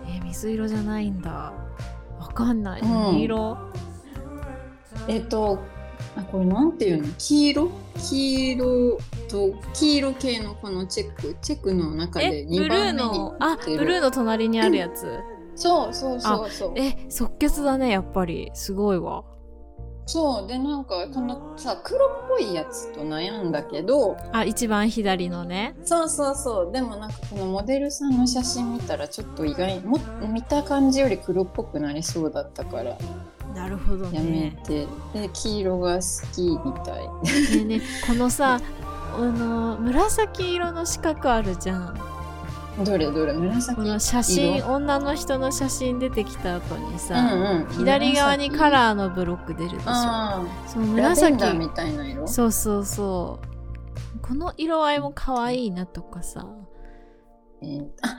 [0.10, 1.54] えー、水色じゃないんだ。
[2.20, 2.82] わかんない。
[2.82, 2.90] うん。
[2.90, 3.58] 何色、
[5.08, 5.60] えっと
[6.16, 7.08] あこれなんていうの？
[7.18, 7.72] 黄色？
[8.10, 8.98] 黄色
[9.30, 11.36] と黄色系のこのチェック？
[11.42, 15.20] チェックの中で2えブルー番目にのあブルーの隣にあるやつ、
[15.56, 16.74] そうそうそうそう。
[16.76, 18.52] え即決だねやっぱり。
[18.54, 19.24] すごいわ
[20.06, 25.76] そうでなんかこのさ黒っぽいやつと悩んだけどあ一番左のね。
[25.84, 26.72] そうそうそう。
[26.72, 30.00] でもなんかこのモデルさんの写真見たらちょっと意外も
[30.32, 32.98] 見た感じより黒っぽくなりそうだったから
[33.56, 37.04] なるほどやめねて、で黄色が好きみたい。
[37.04, 37.12] ね
[37.62, 38.60] えねえこのさ
[39.16, 42.15] あの紫色の四角あるじゃん
[42.84, 43.76] どれどれ紫？
[43.76, 44.68] この写真色？
[44.74, 49.84] 女の人の写真出てきた後にうんさ、うん、左側にカーラーのブロック出るでしょ。
[49.88, 51.58] あその紫。
[51.58, 52.28] みたいな色？
[52.28, 53.40] そうそうそ
[54.16, 54.20] う。
[54.20, 56.46] この色合いも可愛いなとかさ。
[57.62, 58.18] えーあ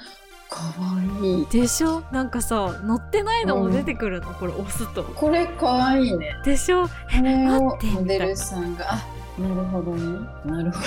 [0.49, 1.43] かわい。
[1.43, 2.03] いでしょ？
[2.13, 5.03] なんかさ乗ってないのも出てくるの、これ押すと。
[5.03, 6.35] これかわいいね。
[6.45, 6.87] でしょ？
[6.87, 6.91] こ
[7.23, 8.99] れを待ってモデルさんがあ
[9.39, 10.27] なるほどね。
[10.45, 10.87] なるほど。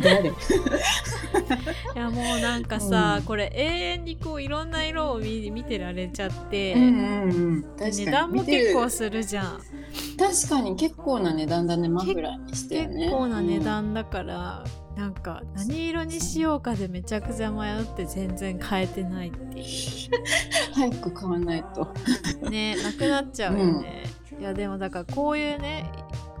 [0.02, 0.30] 誰？
[0.30, 0.32] い
[1.96, 3.24] やもうなんかさ、うん。
[3.24, 7.62] これ永遠にこういろんな色を見見てられちゃって、うんうんうん。
[7.62, 7.96] 確かに。
[7.96, 9.60] 値段も結構するじゃん。
[10.16, 13.06] 確かに結構な値段だねマフラーにしてね。
[13.06, 14.64] 結構な値段だから、
[14.96, 19.64] なんか何色にしようかでめちゃくちゃ迷って全然変えてないっていう。
[19.64, 19.64] ん
[20.74, 21.88] 早く買わないと。
[22.42, 24.04] うねなくなっちゃうよね、
[24.38, 25.90] いやでもだからこういうね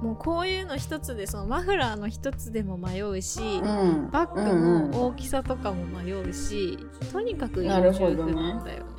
[0.02, 4.10] もうこういうの一つでそのマフラーの一つでも迷うし、うん。
[4.10, 4.48] バッグうん
[4.84, 6.78] うんも大きさとかも迷うし、
[7.12, 8.32] とにかくなる色十ほどね。
[8.32, 8.90] 分なんだよね。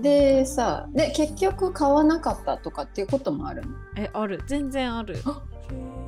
[0.00, 3.68] でさで結局買わなかったとかっていうこともあるの？
[3.96, 4.42] えある。
[4.46, 5.18] 全然ある。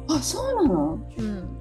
[0.09, 1.11] あそうなの？
[1.19, 1.59] うん。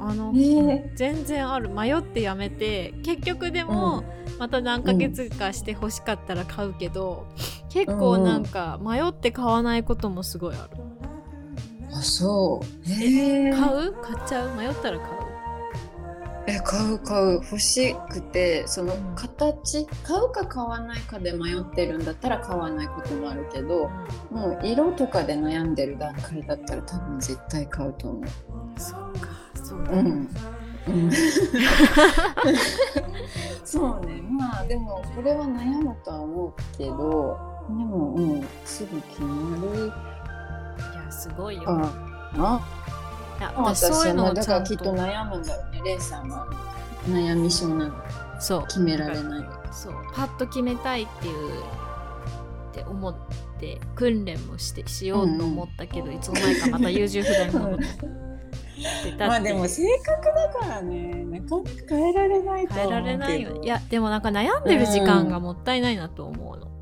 [0.00, 1.70] あの、ね全然ある。
[1.70, 4.04] 迷ってやめて結局でも、
[4.38, 7.26] また何ヶ月かして欲しかったら買うけど、
[7.68, 8.44] 結構なん。
[8.44, 10.82] か迷って買わないこともすごいある、
[11.92, 12.64] あそう。
[12.90, 13.92] へえ買う？
[14.02, 14.54] 買っちゃう？
[14.56, 15.12] 迷ったら買う？
[16.46, 17.32] え買う買う。
[17.34, 19.14] 欲しくてそのうん。
[19.14, 19.86] 形？
[20.02, 23.90] 買うか買わないかで迷ってるんだったら買わないこともあるけど
[24.30, 28.24] もう色とかで悩んでる段階だったら多分絶対買うと思う。
[28.80, 29.28] そっか。
[29.62, 30.28] そうだ、うん、
[30.86, 31.10] うん、
[33.64, 34.22] そうね。
[34.22, 38.46] まあでもこれは悩むとは思うけどでもうん。
[38.64, 39.92] すぐ決まる
[41.18, 41.86] すごいよ、かな
[43.38, 46.46] いや私そういうのはをだからきっと悩むんだろうねレイさんは。
[47.08, 47.94] 悩み性なの
[48.40, 48.62] そう。
[48.66, 49.44] 決められない。
[49.72, 49.92] そう。
[50.14, 51.60] パッと決めたいっていう
[52.70, 53.14] って思っ
[53.60, 57.84] て訓練もしてしようと思ったけど、いつの間にかまた優柔不断に戻って。
[59.18, 63.60] まあでも性格だからねなかなか変えられないと変えられないよ。
[63.62, 66.77] いやでもなんか悩んでる時間がもったいないなと思うの、うん、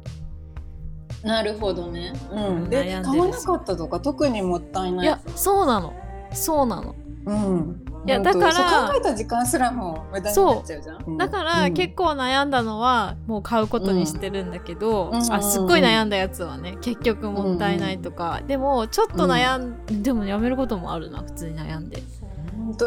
[1.27, 2.13] なるほどね。
[2.31, 2.71] うん。
[2.71, 5.07] で買わなかったとか特にもったいない。
[5.07, 5.93] いやそうなの。
[6.33, 6.95] そうなの。
[7.27, 7.83] うん。
[8.07, 11.11] いやだから考えた時間すらも無駄になっちゃうじゃん、う。
[11.11, 22.01] ん、だから結構悩んだのはもう買うことにしてるんだけど、うん、あすっごい悩んだやつはね結局もったいないとか、うん、でもちょっと悩ん、うん、でもやめることもあるな普通に悩んで。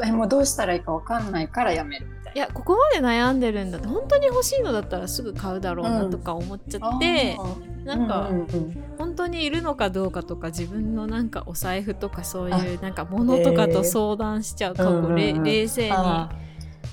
[0.05, 7.37] えもうどうしたらいいか分かんないからやめるいやここまで悩んでるんだって本当に欲しいのだったらすぐ買うだろうなとか思っちゃって、
[7.77, 15.91] うん、なんか、うんうんうん、本当にいるのかどうかとか自分のなんかお財布とかそういうなんか物とかと相談しちゃう、えー、過去、冷静に。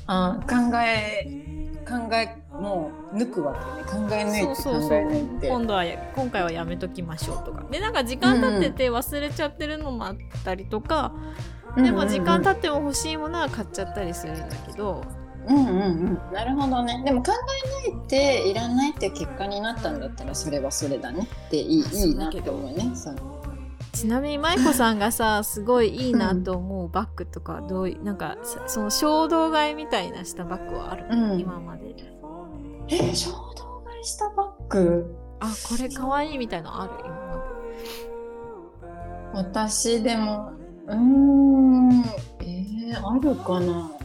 [0.08, 1.46] あ考え
[1.86, 3.54] 考えもう抜くわ
[3.86, 4.06] けね。
[4.08, 5.48] 考え抜いて考え抜いて。
[5.48, 7.64] 今度は今回はやめときましょうとか。
[7.70, 11.12] でなんか時間経ってて忘れちゃってるのもあったりとか、
[11.76, 15.04] でも時間経っても欲しいものは買っちゃったりするんだけど。
[15.46, 16.32] うんうんうん。
[16.32, 17.02] なるほどね。
[17.04, 17.32] でも考
[17.88, 22.92] えないっていらないって結果になったんだったらそれはそれだねっていいいいなって思うね。
[23.92, 31.94] ちなみに舞子さんがさすごいいいなと思うバッグとかどういうなんかその衝動買いみたいなしたバッグはある、うん、今まで。
[32.88, 35.16] え衝動買いしたバッグ？
[35.40, 36.92] あこれかわいいみたいのある？
[37.04, 37.08] 今
[39.32, 39.48] まで。
[39.48, 40.52] 私でも
[40.88, 42.02] うん
[42.40, 43.90] えー、あるかな？
[43.90, 43.95] うん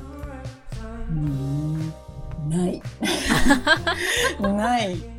[2.50, 2.82] ない。
[4.39, 5.12] ない。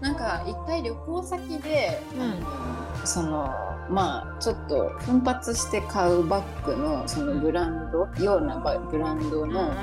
[0.00, 3.50] なんか一回旅行先で、うん、その
[3.88, 8.58] まあちょっと奮発して買うバッグのそのブランドような
[8.90, 9.78] ブランドの、うん、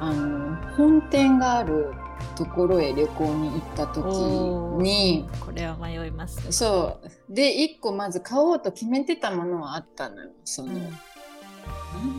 [0.00, 1.94] あの本店がある
[2.36, 4.06] ところへ旅行に行った時
[4.82, 7.34] にこれは迷います、そう。
[7.34, 10.92] で1個まず買おうと決めてたものはあったのよその、うん、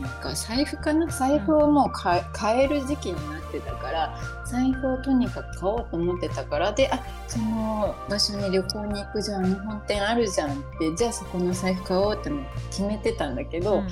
[0.00, 1.06] なんか財布かな？
[1.06, 2.22] 財布をもう買
[2.60, 12.30] える時期になってたから財布をとにかく買おうと思ってたからであその場所に旅行に行くじゃん日本店あるじゃんってじゃあそこの財布買おうって
[12.70, 13.88] 決めてたんだけど、うん。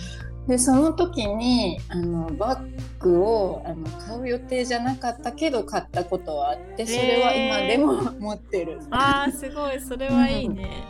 [0.49, 8.81] でその時にあのバッグをあの買う予定じゃなかったけど買ったことはあってそれは今でも 持ってる。
[8.90, 9.81] あーすごい。
[9.81, 10.85] それはいいね。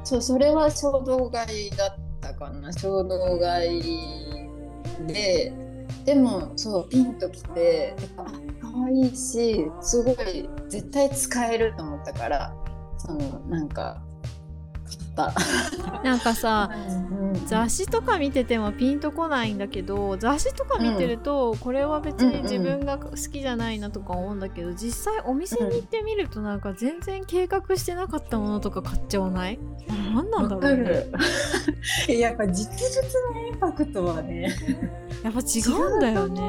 [0.00, 3.82] うん、そうそれは衝動買いだったかな衝動買い
[5.06, 5.52] で。
[6.04, 8.24] でもそうピンときてあ
[8.60, 12.54] 可愛いしすごい絶対使えると思ったから
[12.98, 14.02] そのなんか
[16.04, 16.70] なんかさ、
[17.10, 29.58] うん、雑誌とか見ててもピンとこないんだけど雑誌とか見てると、これは別に自分が好きじゃないなとか思うんだけど実際お店に行ってみるとなんか全然計画してなかったものとか買っちゃわない？
[29.88, 31.06] 何なんだろうね。
[32.18, 34.54] やっぱ実物のインパクトはね。
[35.22, 36.40] やっぱ違うんだよね、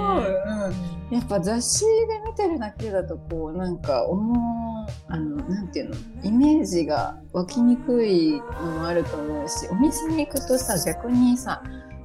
[1.12, 1.92] うん、やっぱ雑誌で
[2.26, 4.63] 見てるだけだとこうなんか思う
[5.08, 8.42] あのなていうのイメージが湧きにくいの
[8.80, 11.64] もあると思うしお店に行くとさ逆にさ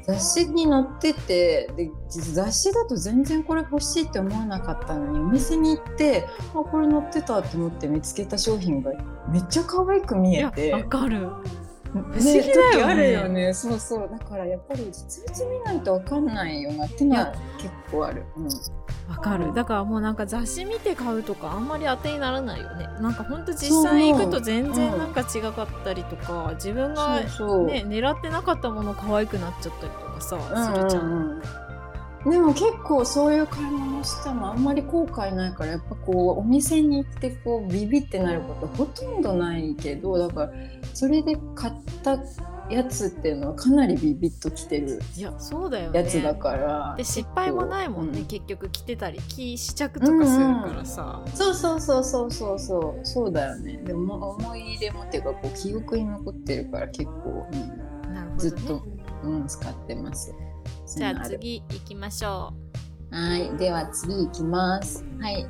[0.08, 8.92] 雑誌に載っててで雑誌だと全然これ欲しいって思わなかったのにお店に行ってあこれ載ってたと思って見つけた商品が
[9.30, 10.72] めっちゃ可愛く見えて。
[10.72, 11.28] わかる。
[11.92, 12.92] 不思議だよね。
[12.92, 13.55] あるよね。
[13.55, 14.09] そうそう。
[14.11, 18.22] だからやっぱり実物見ないと分かんないよなってのは結構ある。
[18.22, 19.55] わ、うん、かる。
[19.55, 22.87] だからもうなんか雑誌見て買うとかあんまり当てにならないよね。
[23.01, 27.27] なんかほんと実際行くと全然なんか違かったりとか、うん、自分がね
[27.87, 31.42] 狙ってなかったもの可愛くなっちゃったりとかさするじゃん、うんうん
[32.30, 40.52] でも結構そういう買い物したのあんまり後悔ないからやっぱこうお店に行ってこうビビってなることほとんどないけどだから
[40.94, 42.18] それで買った
[42.70, 53.78] やつっていうのはかなりビビッときてるいやそうだよ、ね、やつだからで失敗もないもんね、うん、結局着てたり着試着とかするからさ、うんうん、そうそうそうそうそうそうそうだよね。
[53.84, 57.68] でも思い入れもっていうかこう記憶に残ってるから結構、うんね、
[58.36, 58.82] ずっと、
[59.22, 60.34] うん、使ってます。
[60.96, 62.53] じゃあ次行きましょ
[63.12, 63.14] う。
[63.14, 65.05] はい、では次行きます。
[65.20, 65.46] はい。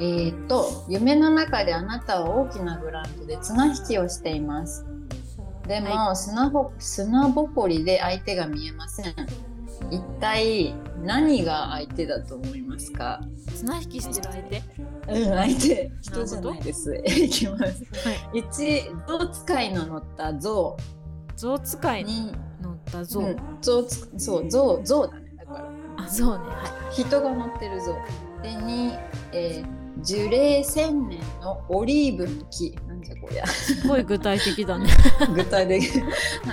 [0.00, 4.84] えー、っと、夢の中であなたは大きなグラウンドで綱引きをしています。
[5.66, 9.14] でも、はい、砂ぼ砂ぼこりで相手が見えません。
[9.90, 13.20] 一体何が相手だと思いますか？
[13.54, 14.62] 綱引きしてる相手？
[15.08, 15.92] うん、相手。
[16.02, 16.94] 人じゃないです。
[17.06, 17.62] い きます。
[17.62, 17.68] は
[18.34, 20.76] い、1、象使いの乗った象。
[21.36, 22.51] 象使いに乗
[23.00, 23.88] った象、うん、象
[24.18, 26.04] そう象象だねだから。
[26.04, 26.94] あ象ねはい。
[26.94, 27.94] 人が乗ってる象
[28.42, 28.98] で2、
[29.32, 32.76] えー、樹齢千年のオリーブの木。
[32.86, 33.46] なんじゃこりゃ。
[33.46, 34.88] すごい具体的だね。
[35.34, 36.00] 具体的。
[36.00, 36.06] は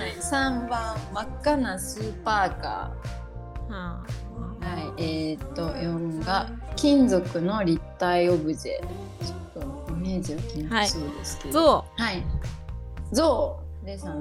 [0.06, 0.12] い。
[0.20, 3.70] 3番真っ赤なスーパーカー。
[3.70, 4.04] は
[4.98, 5.02] い。
[5.02, 8.72] えー、っと4が金属の立体オブジェ。
[9.26, 12.24] ちょっとイメージは気になそうですけど、ゾウはい。
[13.12, 14.14] ゾウレイさ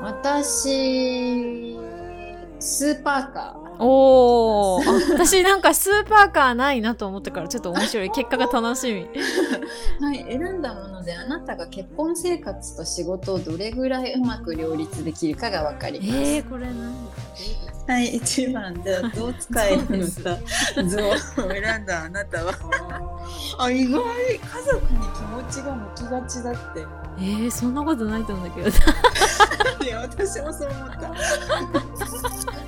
[0.00, 1.76] 私
[2.60, 3.82] スーパーカー。
[3.82, 4.80] おお
[5.12, 8.10] 私なんかスーパーカーないなと思ったからちょっと面白い。
[8.10, 9.08] 結果が楽しみ。
[10.00, 16.10] はい選んだものであなたが結婚生活と仕事をどれぐらいうまく両立できるかがわかります。
[16.12, 16.94] えー、これ何？
[17.88, 21.14] はい1番でどう使えるのか図を
[21.50, 22.52] 選んだあなたは。
[23.58, 24.02] あ意外。
[24.02, 28.68] 家族に気持ちが向きがちだってえー、そんなことないと思うんだけど。
[29.84, 31.14] いや私もそう思った。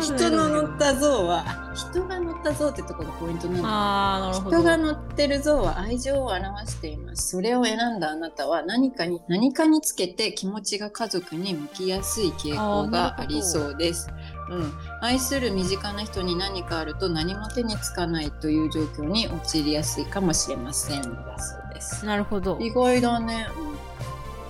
[0.00, 3.68] 人の乗った像は人が乗った像ってところがポイントなんだ。
[3.68, 4.56] あなるほど。
[4.56, 7.30] 人が乗ってる像は愛情を表しています。
[7.30, 14.08] それを選んだあなたは何かに何かにつけて気持ちが家族に向きやすい傾向がありそうです。
[14.48, 21.02] うん、愛する身近な人に何かあると何も手につかないという状況に陥りやすいかもしれません。
[21.02, 22.06] だそうです。
[22.06, 22.56] なるほど。
[22.60, 23.65] 意外だね、うん、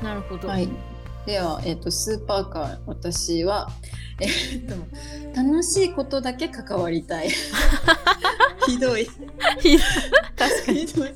[0.02, 0.68] なるほど、はい。
[1.26, 3.68] では、えーと、スーパーカー私は、
[4.20, 4.76] えーと、
[5.34, 7.30] 楽しいことだけ関わりたい。
[8.66, 9.06] ひどい。
[10.36, 10.86] 確かに。
[10.86, 11.14] ひどい。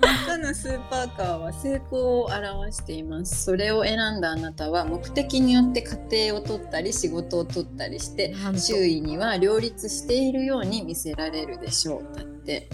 [0.00, 3.44] 真っ赤なスーパーカーは成功を表しています。
[3.44, 12.16] それを選んだあなたは目的によって家庭を取ったり仕事を取ったりして周囲には両立しているように見せられるでしょう。
[12.16, 12.68] だって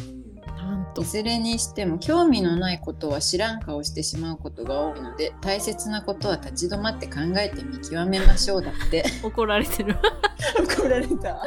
[1.00, 9.04] いずれにしても興味のないことは知らん顔してしまうことが多いので大切なことは立ち止まって考えて見極めましょうだって。
[9.22, 9.96] 怒られてる。
[10.58, 11.42] 怒られた。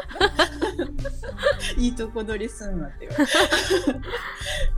[1.77, 3.09] いいとこ取りすんなって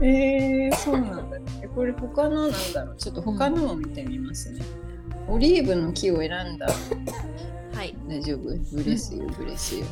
[0.00, 1.68] えー、そうなんだね。
[1.74, 2.96] これ他のなんだろう。
[2.96, 4.60] ちょっと他のを見てみますね、
[5.28, 6.66] うん、オリーブの木を選んだ。
[7.74, 7.94] はい。
[8.08, 8.40] 大丈夫？
[8.72, 9.86] ブレスよブレスよ。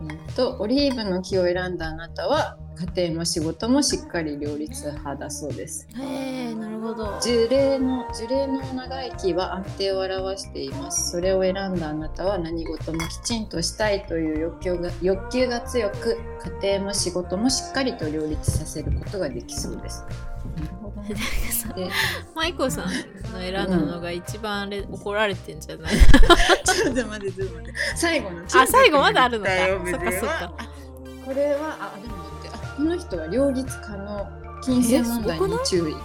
[0.00, 2.58] うんとオリーブの木を選んだあなたは
[2.94, 5.88] 家庭も仕事もしっかり両立派だそうです。
[5.98, 6.02] へ
[6.50, 7.18] え、なるほど。
[7.22, 11.10] 樹齢の樹齢の長生きは安定を表しています。
[11.12, 16.18] それを選んだあなたは何事もきちんとしたいという欲求が欲求が強く、
[16.60, 20.04] 家庭も仕事もしっかりと両立させることができそうです。
[20.56, 21.02] なるほど。
[22.34, 22.84] マイコさん
[23.32, 25.92] の選んだのが一番あれ、うん、怒られてんじゃない？
[26.64, 29.50] ちょっと待ってちょっと待って最後のあ最後まだあるのか
[29.90, 30.52] そっかそっか
[31.24, 32.14] これはあでも
[32.76, 34.28] この人は両立可能
[34.62, 35.96] 金銭問題に注意。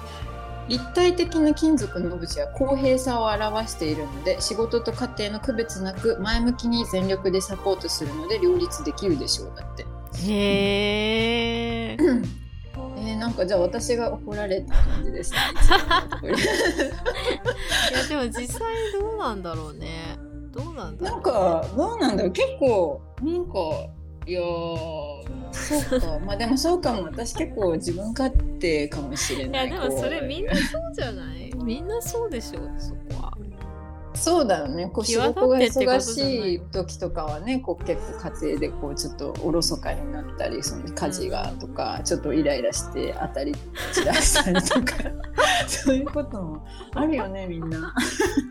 [0.68, 9.84] 立体的な金属のオブジェは公平さを表しているので仕事と家庭の区別なく前向きに全力でサポートするので両立できるでしょうだって。
[9.84, 9.88] へ
[11.94, 15.40] ええー、なんかじゃあ私が怒られた感じですね。
[17.90, 18.60] いやでも実際
[18.94, 20.18] どうなんだろうね。
[20.54, 22.32] どうなんだろう、なんかどうなんだろう。
[22.32, 23.52] 結構なんか
[24.28, 26.20] いやそうか。
[26.26, 27.04] まあでもそうかも。
[27.04, 29.68] 私結構自分勝手かもしれない。
[29.68, 31.52] いやでもそれみんなそうじゃない？
[31.64, 33.21] みんなそうでしょそこは
[34.14, 43.56] そうだよねこう仕事が忙しい時とかはねこう結構家庭でこうちょっとおろそかになったりその家事がとか、うん、ちょっとイライラして当たり
[43.94, 44.94] 散らしたりとか
[45.68, 47.94] そういうこともあるよねみんな。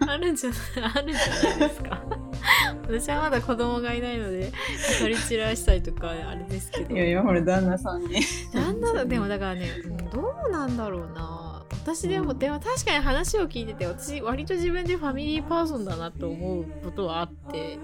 [0.08, 0.56] あるんじゃな
[0.88, 0.92] い？
[0.94, 2.02] あるんじゃないですか？
[2.88, 4.52] 私はまだ子供がいないので
[4.98, 6.94] 当たり散らしたりとかあれですけど。
[6.94, 8.22] いやいやほら旦那さんに。
[8.52, 9.68] 旦那でもだからね
[10.12, 11.49] どうなんだろうな。
[11.72, 17.78] 私でも、うん、でも確かに話を聞いてて私割と自分でファミリーパーソンだなと思うことはあって。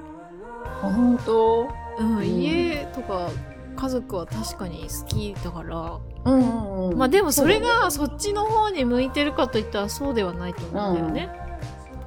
[0.80, 1.68] 本当、
[1.98, 3.30] うん、うん、家とか
[3.76, 11.30] 家族は確かに好きだから、うんうんうん、まあでもそれがそっちの方に向いてるかといったらそうではないと思うんだよね。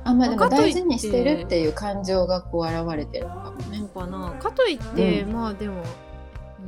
[0.03, 3.89] あまあでも大事にしてるっていう感情がこう現れてるのかもね。
[3.93, 4.31] かな。
[4.39, 5.83] かといって、まあでも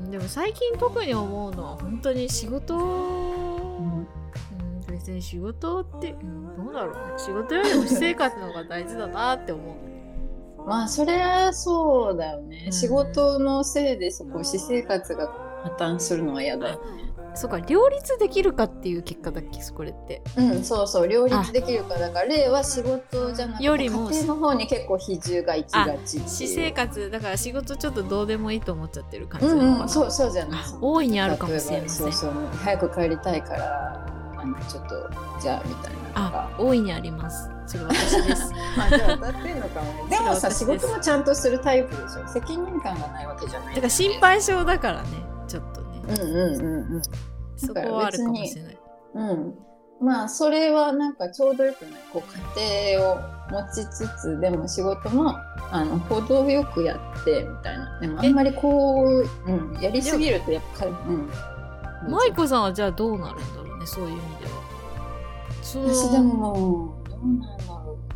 [0.09, 3.50] でも最近特に思うのは本当に仕事
[5.11, 10.67] 別に仕事って、うん、どうだろう仕事よりも私生活の方が大事だなって思う。
[10.67, 15.27] まあそれはそうだよね、うん、仕事のせいでそこ私生活が
[15.63, 16.81] 破綻するのは嫌だよね。
[17.33, 20.21] そうか両立できるかっていう結果だっけこれって。
[20.37, 32.05] うんそうそう両立できるかだから例は仕事じゃなくてよりも家庭の方に結構比重がいきがち私生活だから仕事ちょっとどうでもいいと思っちゃってる感じなのかな、うんうん、そうそうじゃない大いにあるかもしれません。
[32.05, 32.33] そうそう
[32.63, 35.99] 早く帰りたいからあのちょっとじゃあみたいな。
[36.15, 37.49] あ大いにあります。
[37.67, 38.51] それ私です。
[38.77, 40.17] あじゃあ当たってんのかもね。
[40.17, 42.27] でもさ仕事もちゃんとするタイプでしょ。
[42.27, 43.75] 責任感がないわけじゃない。
[43.75, 45.09] だから心配性だからね。
[45.47, 46.01] ちょっとね。
[46.07, 47.01] うんうんうんうん。
[47.55, 48.79] そこはあるかもしれない。
[49.13, 49.55] うん。
[50.01, 51.91] まあそれはなんかちょうどよくない。
[52.11, 53.19] こう家庭を
[53.51, 55.35] 持ちつつでも仕事も
[55.71, 57.99] あの程よくやってみたいな。
[57.99, 61.29] でもあんまりこう、うん、やりすぎるとやっぱうん。
[62.09, 64.51] 舞子さんはじゃあどうなるんだねそういう意味では。
[65.93, 68.11] 私でもどうなんだろう。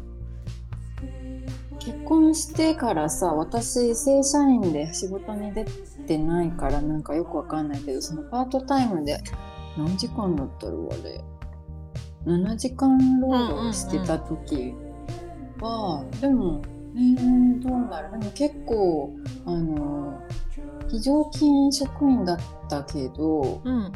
[1.79, 5.65] 結婚してからさ私正社員で仕事に出
[6.07, 9.21] てないからなんかよくわかんないけどそのパートタイムで
[9.77, 11.23] 何時間だったろうあれ。
[12.25, 14.73] 7時間労働してた時
[15.59, 16.63] は、でも
[16.95, 18.19] えー、どうだろう。
[18.19, 19.13] でも結構
[19.45, 20.19] あの
[20.89, 22.39] 非常勤職員だっ
[22.69, 23.91] たけどうん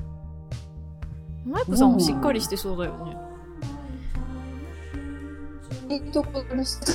[1.45, 3.17] 舞子さんもしっかりしてそうだよね。
[5.89, 6.91] い いところして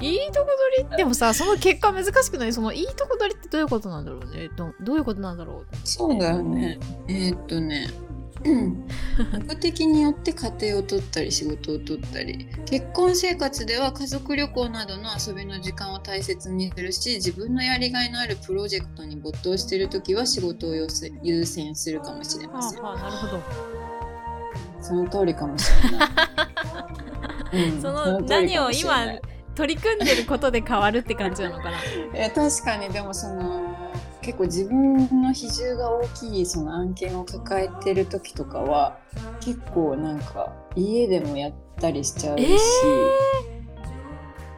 [0.00, 0.48] いいいとこ
[0.78, 0.96] 取り？
[0.96, 2.52] でもさその結果難しくない？
[2.52, 4.48] そのいいとこ取りってどういうことなんだろうね？
[4.56, 5.76] どどういうことなんだろう？
[5.84, 6.78] そうだよね。
[7.08, 8.07] えーっとね、うん
[8.44, 12.48] 目的によって家庭を取ったり仕事を取ったり。
[12.66, 20.74] 結婚生活では家族旅行などの遊びの時間を大切にするし自分のやりがいのあるプロジェクトに没頭している時は仕事を
[21.22, 22.82] 優先するかもしれません。
[22.82, 23.42] はあ、はあ、なるほど。
[24.80, 26.08] その通りかもしれない。
[27.72, 27.82] うん。
[27.82, 29.18] その何を今
[29.54, 31.78] 取り組んでることで変わるって感じなのかな。
[32.14, 33.77] え確かにでもその
[34.28, 38.98] 結構自分の比重が大きいその案件を抱えてる時とかは
[39.40, 42.58] 結構なんか家でもやったりしちゃうし、えー。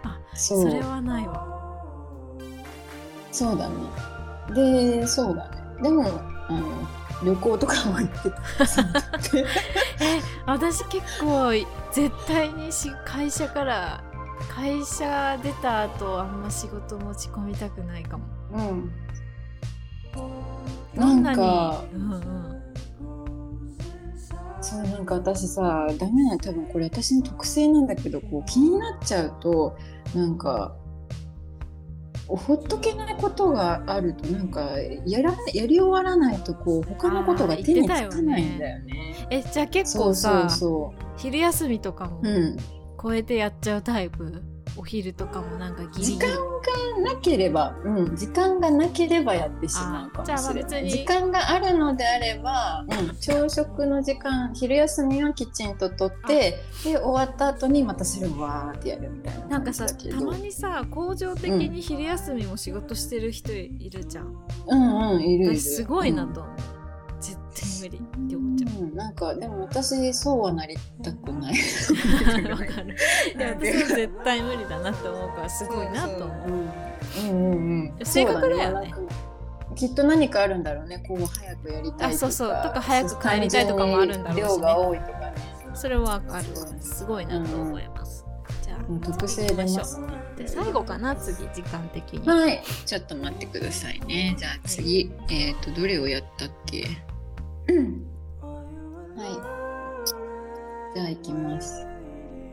[0.03, 1.47] あそれはないわ。
[3.31, 3.77] そうだね。
[5.01, 5.83] でそうだね。
[5.85, 6.67] でもあの
[7.25, 8.43] 旅行とかも行ってた。
[10.05, 11.53] え私結構
[11.93, 14.03] 絶対にし会社から
[14.53, 18.25] 会社出た後あんま仕事持ち込みたくないかも。
[18.53, 18.93] うん
[20.95, 22.61] なんかうんうん
[24.63, 29.77] そうなんか私さダメなの多分これ私の特性なんだけどこう気になっちゃうと
[30.15, 30.77] なんか
[32.29, 39.27] ほっとけないことがあるとなんかやらやり終わらないとこう他のことが手につかないんだよね。
[39.31, 42.29] えじゃあ結そうそ構さ昼休みとかもう。
[42.29, 42.57] うん。
[43.03, 44.43] 超えてやっちゃうタイプ？
[44.81, 46.31] お昼とかもなんかギリギリ時間
[47.05, 50.91] がなければ、うん、時間がなければやってしまうかもしれあじゃあまあ別にない。
[50.91, 59.47] 時間があるのであれば、うん、朝食の時間、昼休みはきちんととって、で終わった後にまたそれをわーってやるみたいな。
[59.49, 64.35] なんかさ感じだけどたまにさ恒常的に昼休みも仕事してる人いるじゃん、
[64.67, 65.59] うんうんいるいる。
[65.59, 66.57] 私すごいなと思う、
[67.81, 71.55] 無理って思っちゃううん、なんかでも私そうはなりたくない。
[72.51, 72.97] わかる
[73.37, 76.39] で私は絶対無理だなって思うからすごいなと思う
[77.13, 78.07] そうそううんうんうんうん。
[78.07, 78.95] 性格だよね
[79.77, 80.99] きっと何かあるんだろうね。
[81.07, 82.07] こう早くやりたいとか。
[82.07, 85.35] あそうそうとか早く帰りたいとかもあるんだろうしね量が多いとかね。
[85.75, 86.45] それはわかる
[86.81, 88.27] すごいなと思います、
[88.63, 90.07] じゃあもう特性出ますね。
[90.37, 92.63] で最後かな次時間的に、はい。
[92.85, 94.35] ちょっと待ってくださいね。
[94.37, 96.87] じゃあ次、えっ、とどれをやったっけ？
[97.71, 98.07] うん。
[99.17, 100.95] はい。
[100.95, 101.87] じゃあ行きます。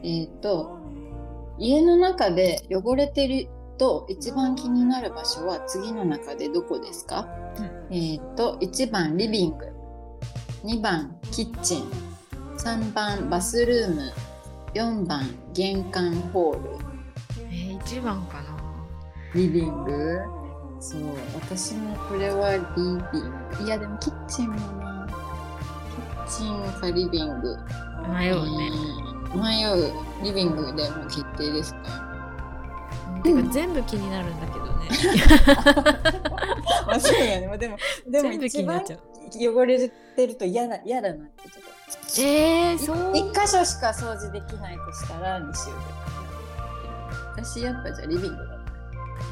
[0.04, 0.78] えっ、と
[1.58, 3.48] 家の中で汚れてる
[3.78, 7.28] と一番気になる場所は次の中でどこですか？
[7.90, 9.66] えっ、と1番リビング、
[10.64, 11.84] 2番キッチン、
[12.58, 14.02] 3番バスルーム、
[14.76, 16.70] 4番玄関ホール。
[17.50, 18.58] えー、1番かな
[19.34, 20.20] リビング
[20.80, 21.02] そう
[21.36, 24.97] 私もこれはリビングいやでもキッチンもな
[26.30, 27.58] チンかリビング。
[28.10, 28.72] 迷うね、
[29.34, 29.42] うん。
[29.42, 29.92] 迷う
[30.24, 32.08] リビングでもう決定ですか
[33.24, 34.72] てか全部気になるんだけどね。
[36.86, 37.48] ま あそうやね。
[37.48, 38.84] まあでもでも一番
[39.32, 41.60] 汚れてると嫌だ嫌だなってと。
[41.60, 41.62] こ
[42.20, 43.18] えー、そう。
[43.18, 45.76] 一箇所しか掃除できないとしたら2週間
[47.36, 48.58] 私やっぱじゃあリビングだな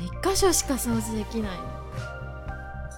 [0.03, 1.75] 一箇所しか掃除できないの。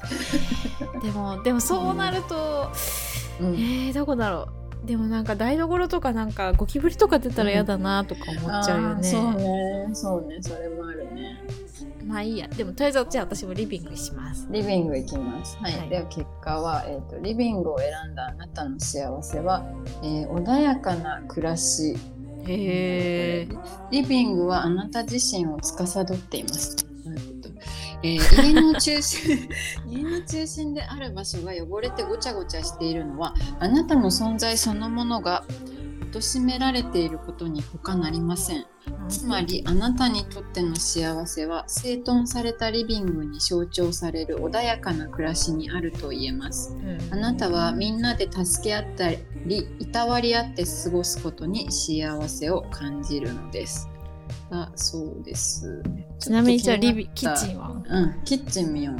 [1.02, 3.07] でもでもそうなると、うん
[3.40, 4.48] えー、どこだろ
[4.84, 4.88] う。
[4.88, 9.90] でもなんか台所とかなんかゴキブリとか出たら嫌だなとか思っちゃうよね、そうね。
[9.94, 10.38] そうね。
[10.42, 11.42] それもあるね。
[12.06, 12.48] まあいいや。
[12.48, 14.48] でもとりあえずじゃあ私もリビングします。
[14.50, 15.58] リビング行きます。
[15.58, 15.78] はい。
[15.78, 15.90] はい。
[15.90, 19.66] では結果は、えーと、リビングを選んだあなたの幸せは、
[20.04, 21.96] えー穏やかな暮らし。
[22.46, 23.48] へえ
[23.92, 26.87] リビングはあなた自身を司っています。
[28.04, 29.50] えー家の中心
[29.88, 35.44] 家の中心である場所が汚れてごちゃごちゃしているのはあなたの存在そのものが
[36.12, 38.66] 貶められていることに他なりません。
[39.10, 46.76] つまりあなたにとっての幸せは整頓されたリビングに象徴される穏やかな暮らしにあると言えます。
[46.76, 47.14] うん。
[47.14, 49.10] あなたはみんなで助け合った
[49.46, 53.90] りいたわり合って過ごすことに幸せを感じるのです
[54.50, 55.84] あそうです
[56.20, 57.82] ちなみにじゃあリビキッンチンは？
[57.88, 58.96] うん、キッチン見よう。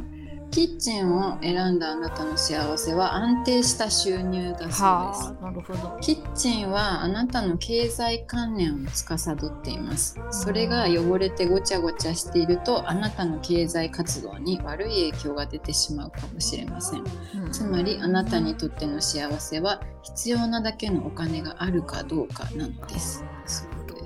[0.50, 4.82] キッチンを選んだあなたの幸せは安定した収入だそうです。
[4.82, 10.18] はあなるほどキッチンはあなたの経済観念を司っています。
[10.30, 17.04] それが汚れてごちゃごちゃしているとあなたの経済活動に悪い影響が出てしまうかもしれません。
[17.44, 23.22] うんつまりあなたにとっての幸せは必要なだけのお金があるかどうかなのです。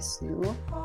[0.02, 0.42] ですよ。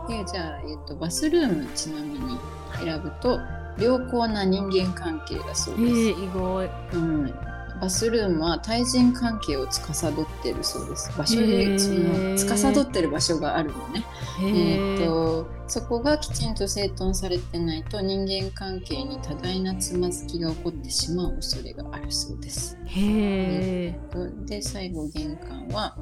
[0.08, 2.38] でじゃあ、えっとバスルームちなみに
[2.80, 3.40] 選ぶと
[3.80, 5.96] 良好な人間関係だそうえです。
[5.96, 7.34] ー、意外うん、
[7.82, 11.12] バスルームは対人関係を司っているそうです。
[11.18, 14.06] 場所へーにその司ってる場所があるのね。
[14.40, 22.78] へえーー、とそこがきちんと整頓されてないと人間関係に多大なつまずきが起こってしまう恐れがあるそうです。
[22.86, 25.98] へえとで最後玄関は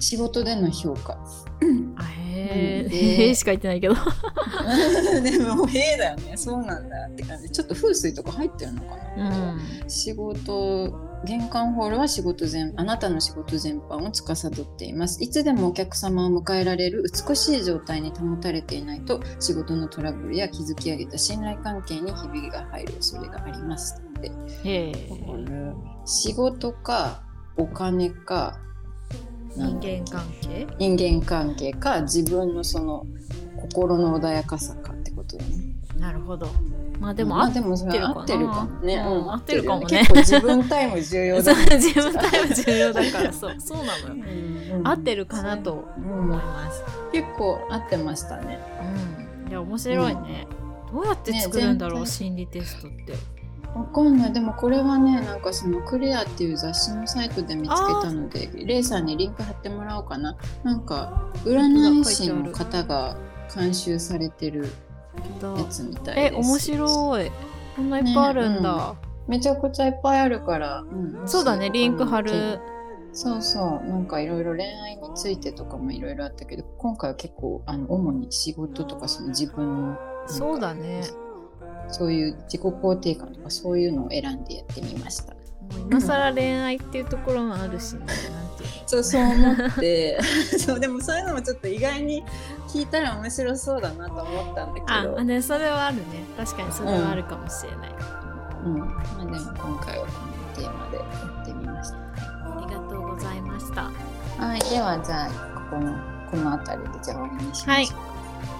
[0.00, 1.18] 仕事での評価。
[2.34, 3.94] あへうんでえしか言ってないけど。
[5.22, 6.36] でも「へえ」だよね。
[6.36, 7.50] そうなんだって感じ。
[7.50, 10.92] ちょっと風水とか入ってるのかうな、ん仕事
[11.24, 15.22] 玄関ホールは仕事全あなたの仕事全般を司っています。
[15.22, 24.30] いつでもお客様を迎えられる美しい状態に保たれていないと仕事のトラブルや築き上げた信頼関係にひびが入る恐れがありますので
[24.64, 25.72] へえ
[26.04, 27.22] 仕事か
[27.56, 28.58] お金か
[29.56, 30.66] 人間関係？
[30.78, 33.06] 人間関係か自分のその
[33.56, 35.74] 心の穏やかさかってことだね。
[35.98, 36.48] なるほど。
[37.00, 38.94] まあでも合ってるかもね。
[38.96, 39.32] うん。
[39.32, 39.86] 合ってるかもね。
[39.86, 43.32] 結構自分タイム重要だ 自分タイム重要だから。
[43.34, 44.24] そうそうなのよ。
[44.76, 44.88] うん。
[44.88, 46.82] 合ってるかなと思います。
[47.12, 48.58] 結構合ってましたね。
[49.46, 49.50] うん。
[49.50, 50.46] いや面白いね。
[50.92, 53.14] どうやって作るんだろうね心理テストって
[53.74, 54.32] わかんない。
[54.32, 60.36] でもこれはねなんかそのクレアっていう雑誌のサイトで見つけたのでレイさんにリンク貼ってもらおうかな。
[60.62, 63.16] なんか占い師の方が
[63.54, 64.68] 監修されてる
[65.42, 66.34] やつみたいです。
[66.34, 67.32] え面白い。
[67.76, 68.94] こんないっぱいあるんだ、
[69.26, 71.28] めちゃくちゃいっぱいあるから、うん。
[71.28, 72.60] そうだねリンク貼る。
[73.12, 73.88] そうそう。
[73.88, 81.02] なんかいろいろ恋愛についてとかもいろいろあったけど今回は結構あの主に仕事とかその自分のそうだね
[81.88, 85.34] そういう自己肯定感とかそういうのを選んでやってみました。
[85.34, 88.06] もう今更恋愛っていうところもあるしね。
[88.86, 90.18] そうそう思って。
[90.58, 92.24] そうでもそういうのもちょっと意外に
[92.68, 95.18] 聞いたら面白そうだなと思ったんだけど。
[95.18, 96.02] あねそれはあるね。
[96.36, 97.94] 確かにそれはあるかもしれない、
[98.66, 98.78] うん。
[98.78, 101.02] まあ、でも今回はこのテーマでや
[101.42, 101.96] ってみました。
[101.96, 103.90] ありがとうございました。
[104.38, 104.60] はい。
[104.60, 105.28] ではじゃあ
[105.70, 108.13] ここのこの辺りでじゃあ終わりにしましょうはい、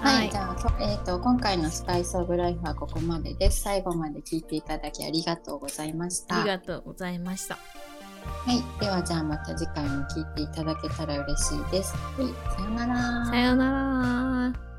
[0.05, 3.63] はいじゃあ、えー、と今回のスパイスオブライフはここまでです。
[3.63, 6.41] 最後まで聞いていただきありがとうございました。
[6.41, 11.97] ありがとうございましたはい、ではじゃあまた次回も聞いていただけたら嬉しいです。
[11.97, 13.27] はい、さようなら。
[13.27, 14.74] さようなら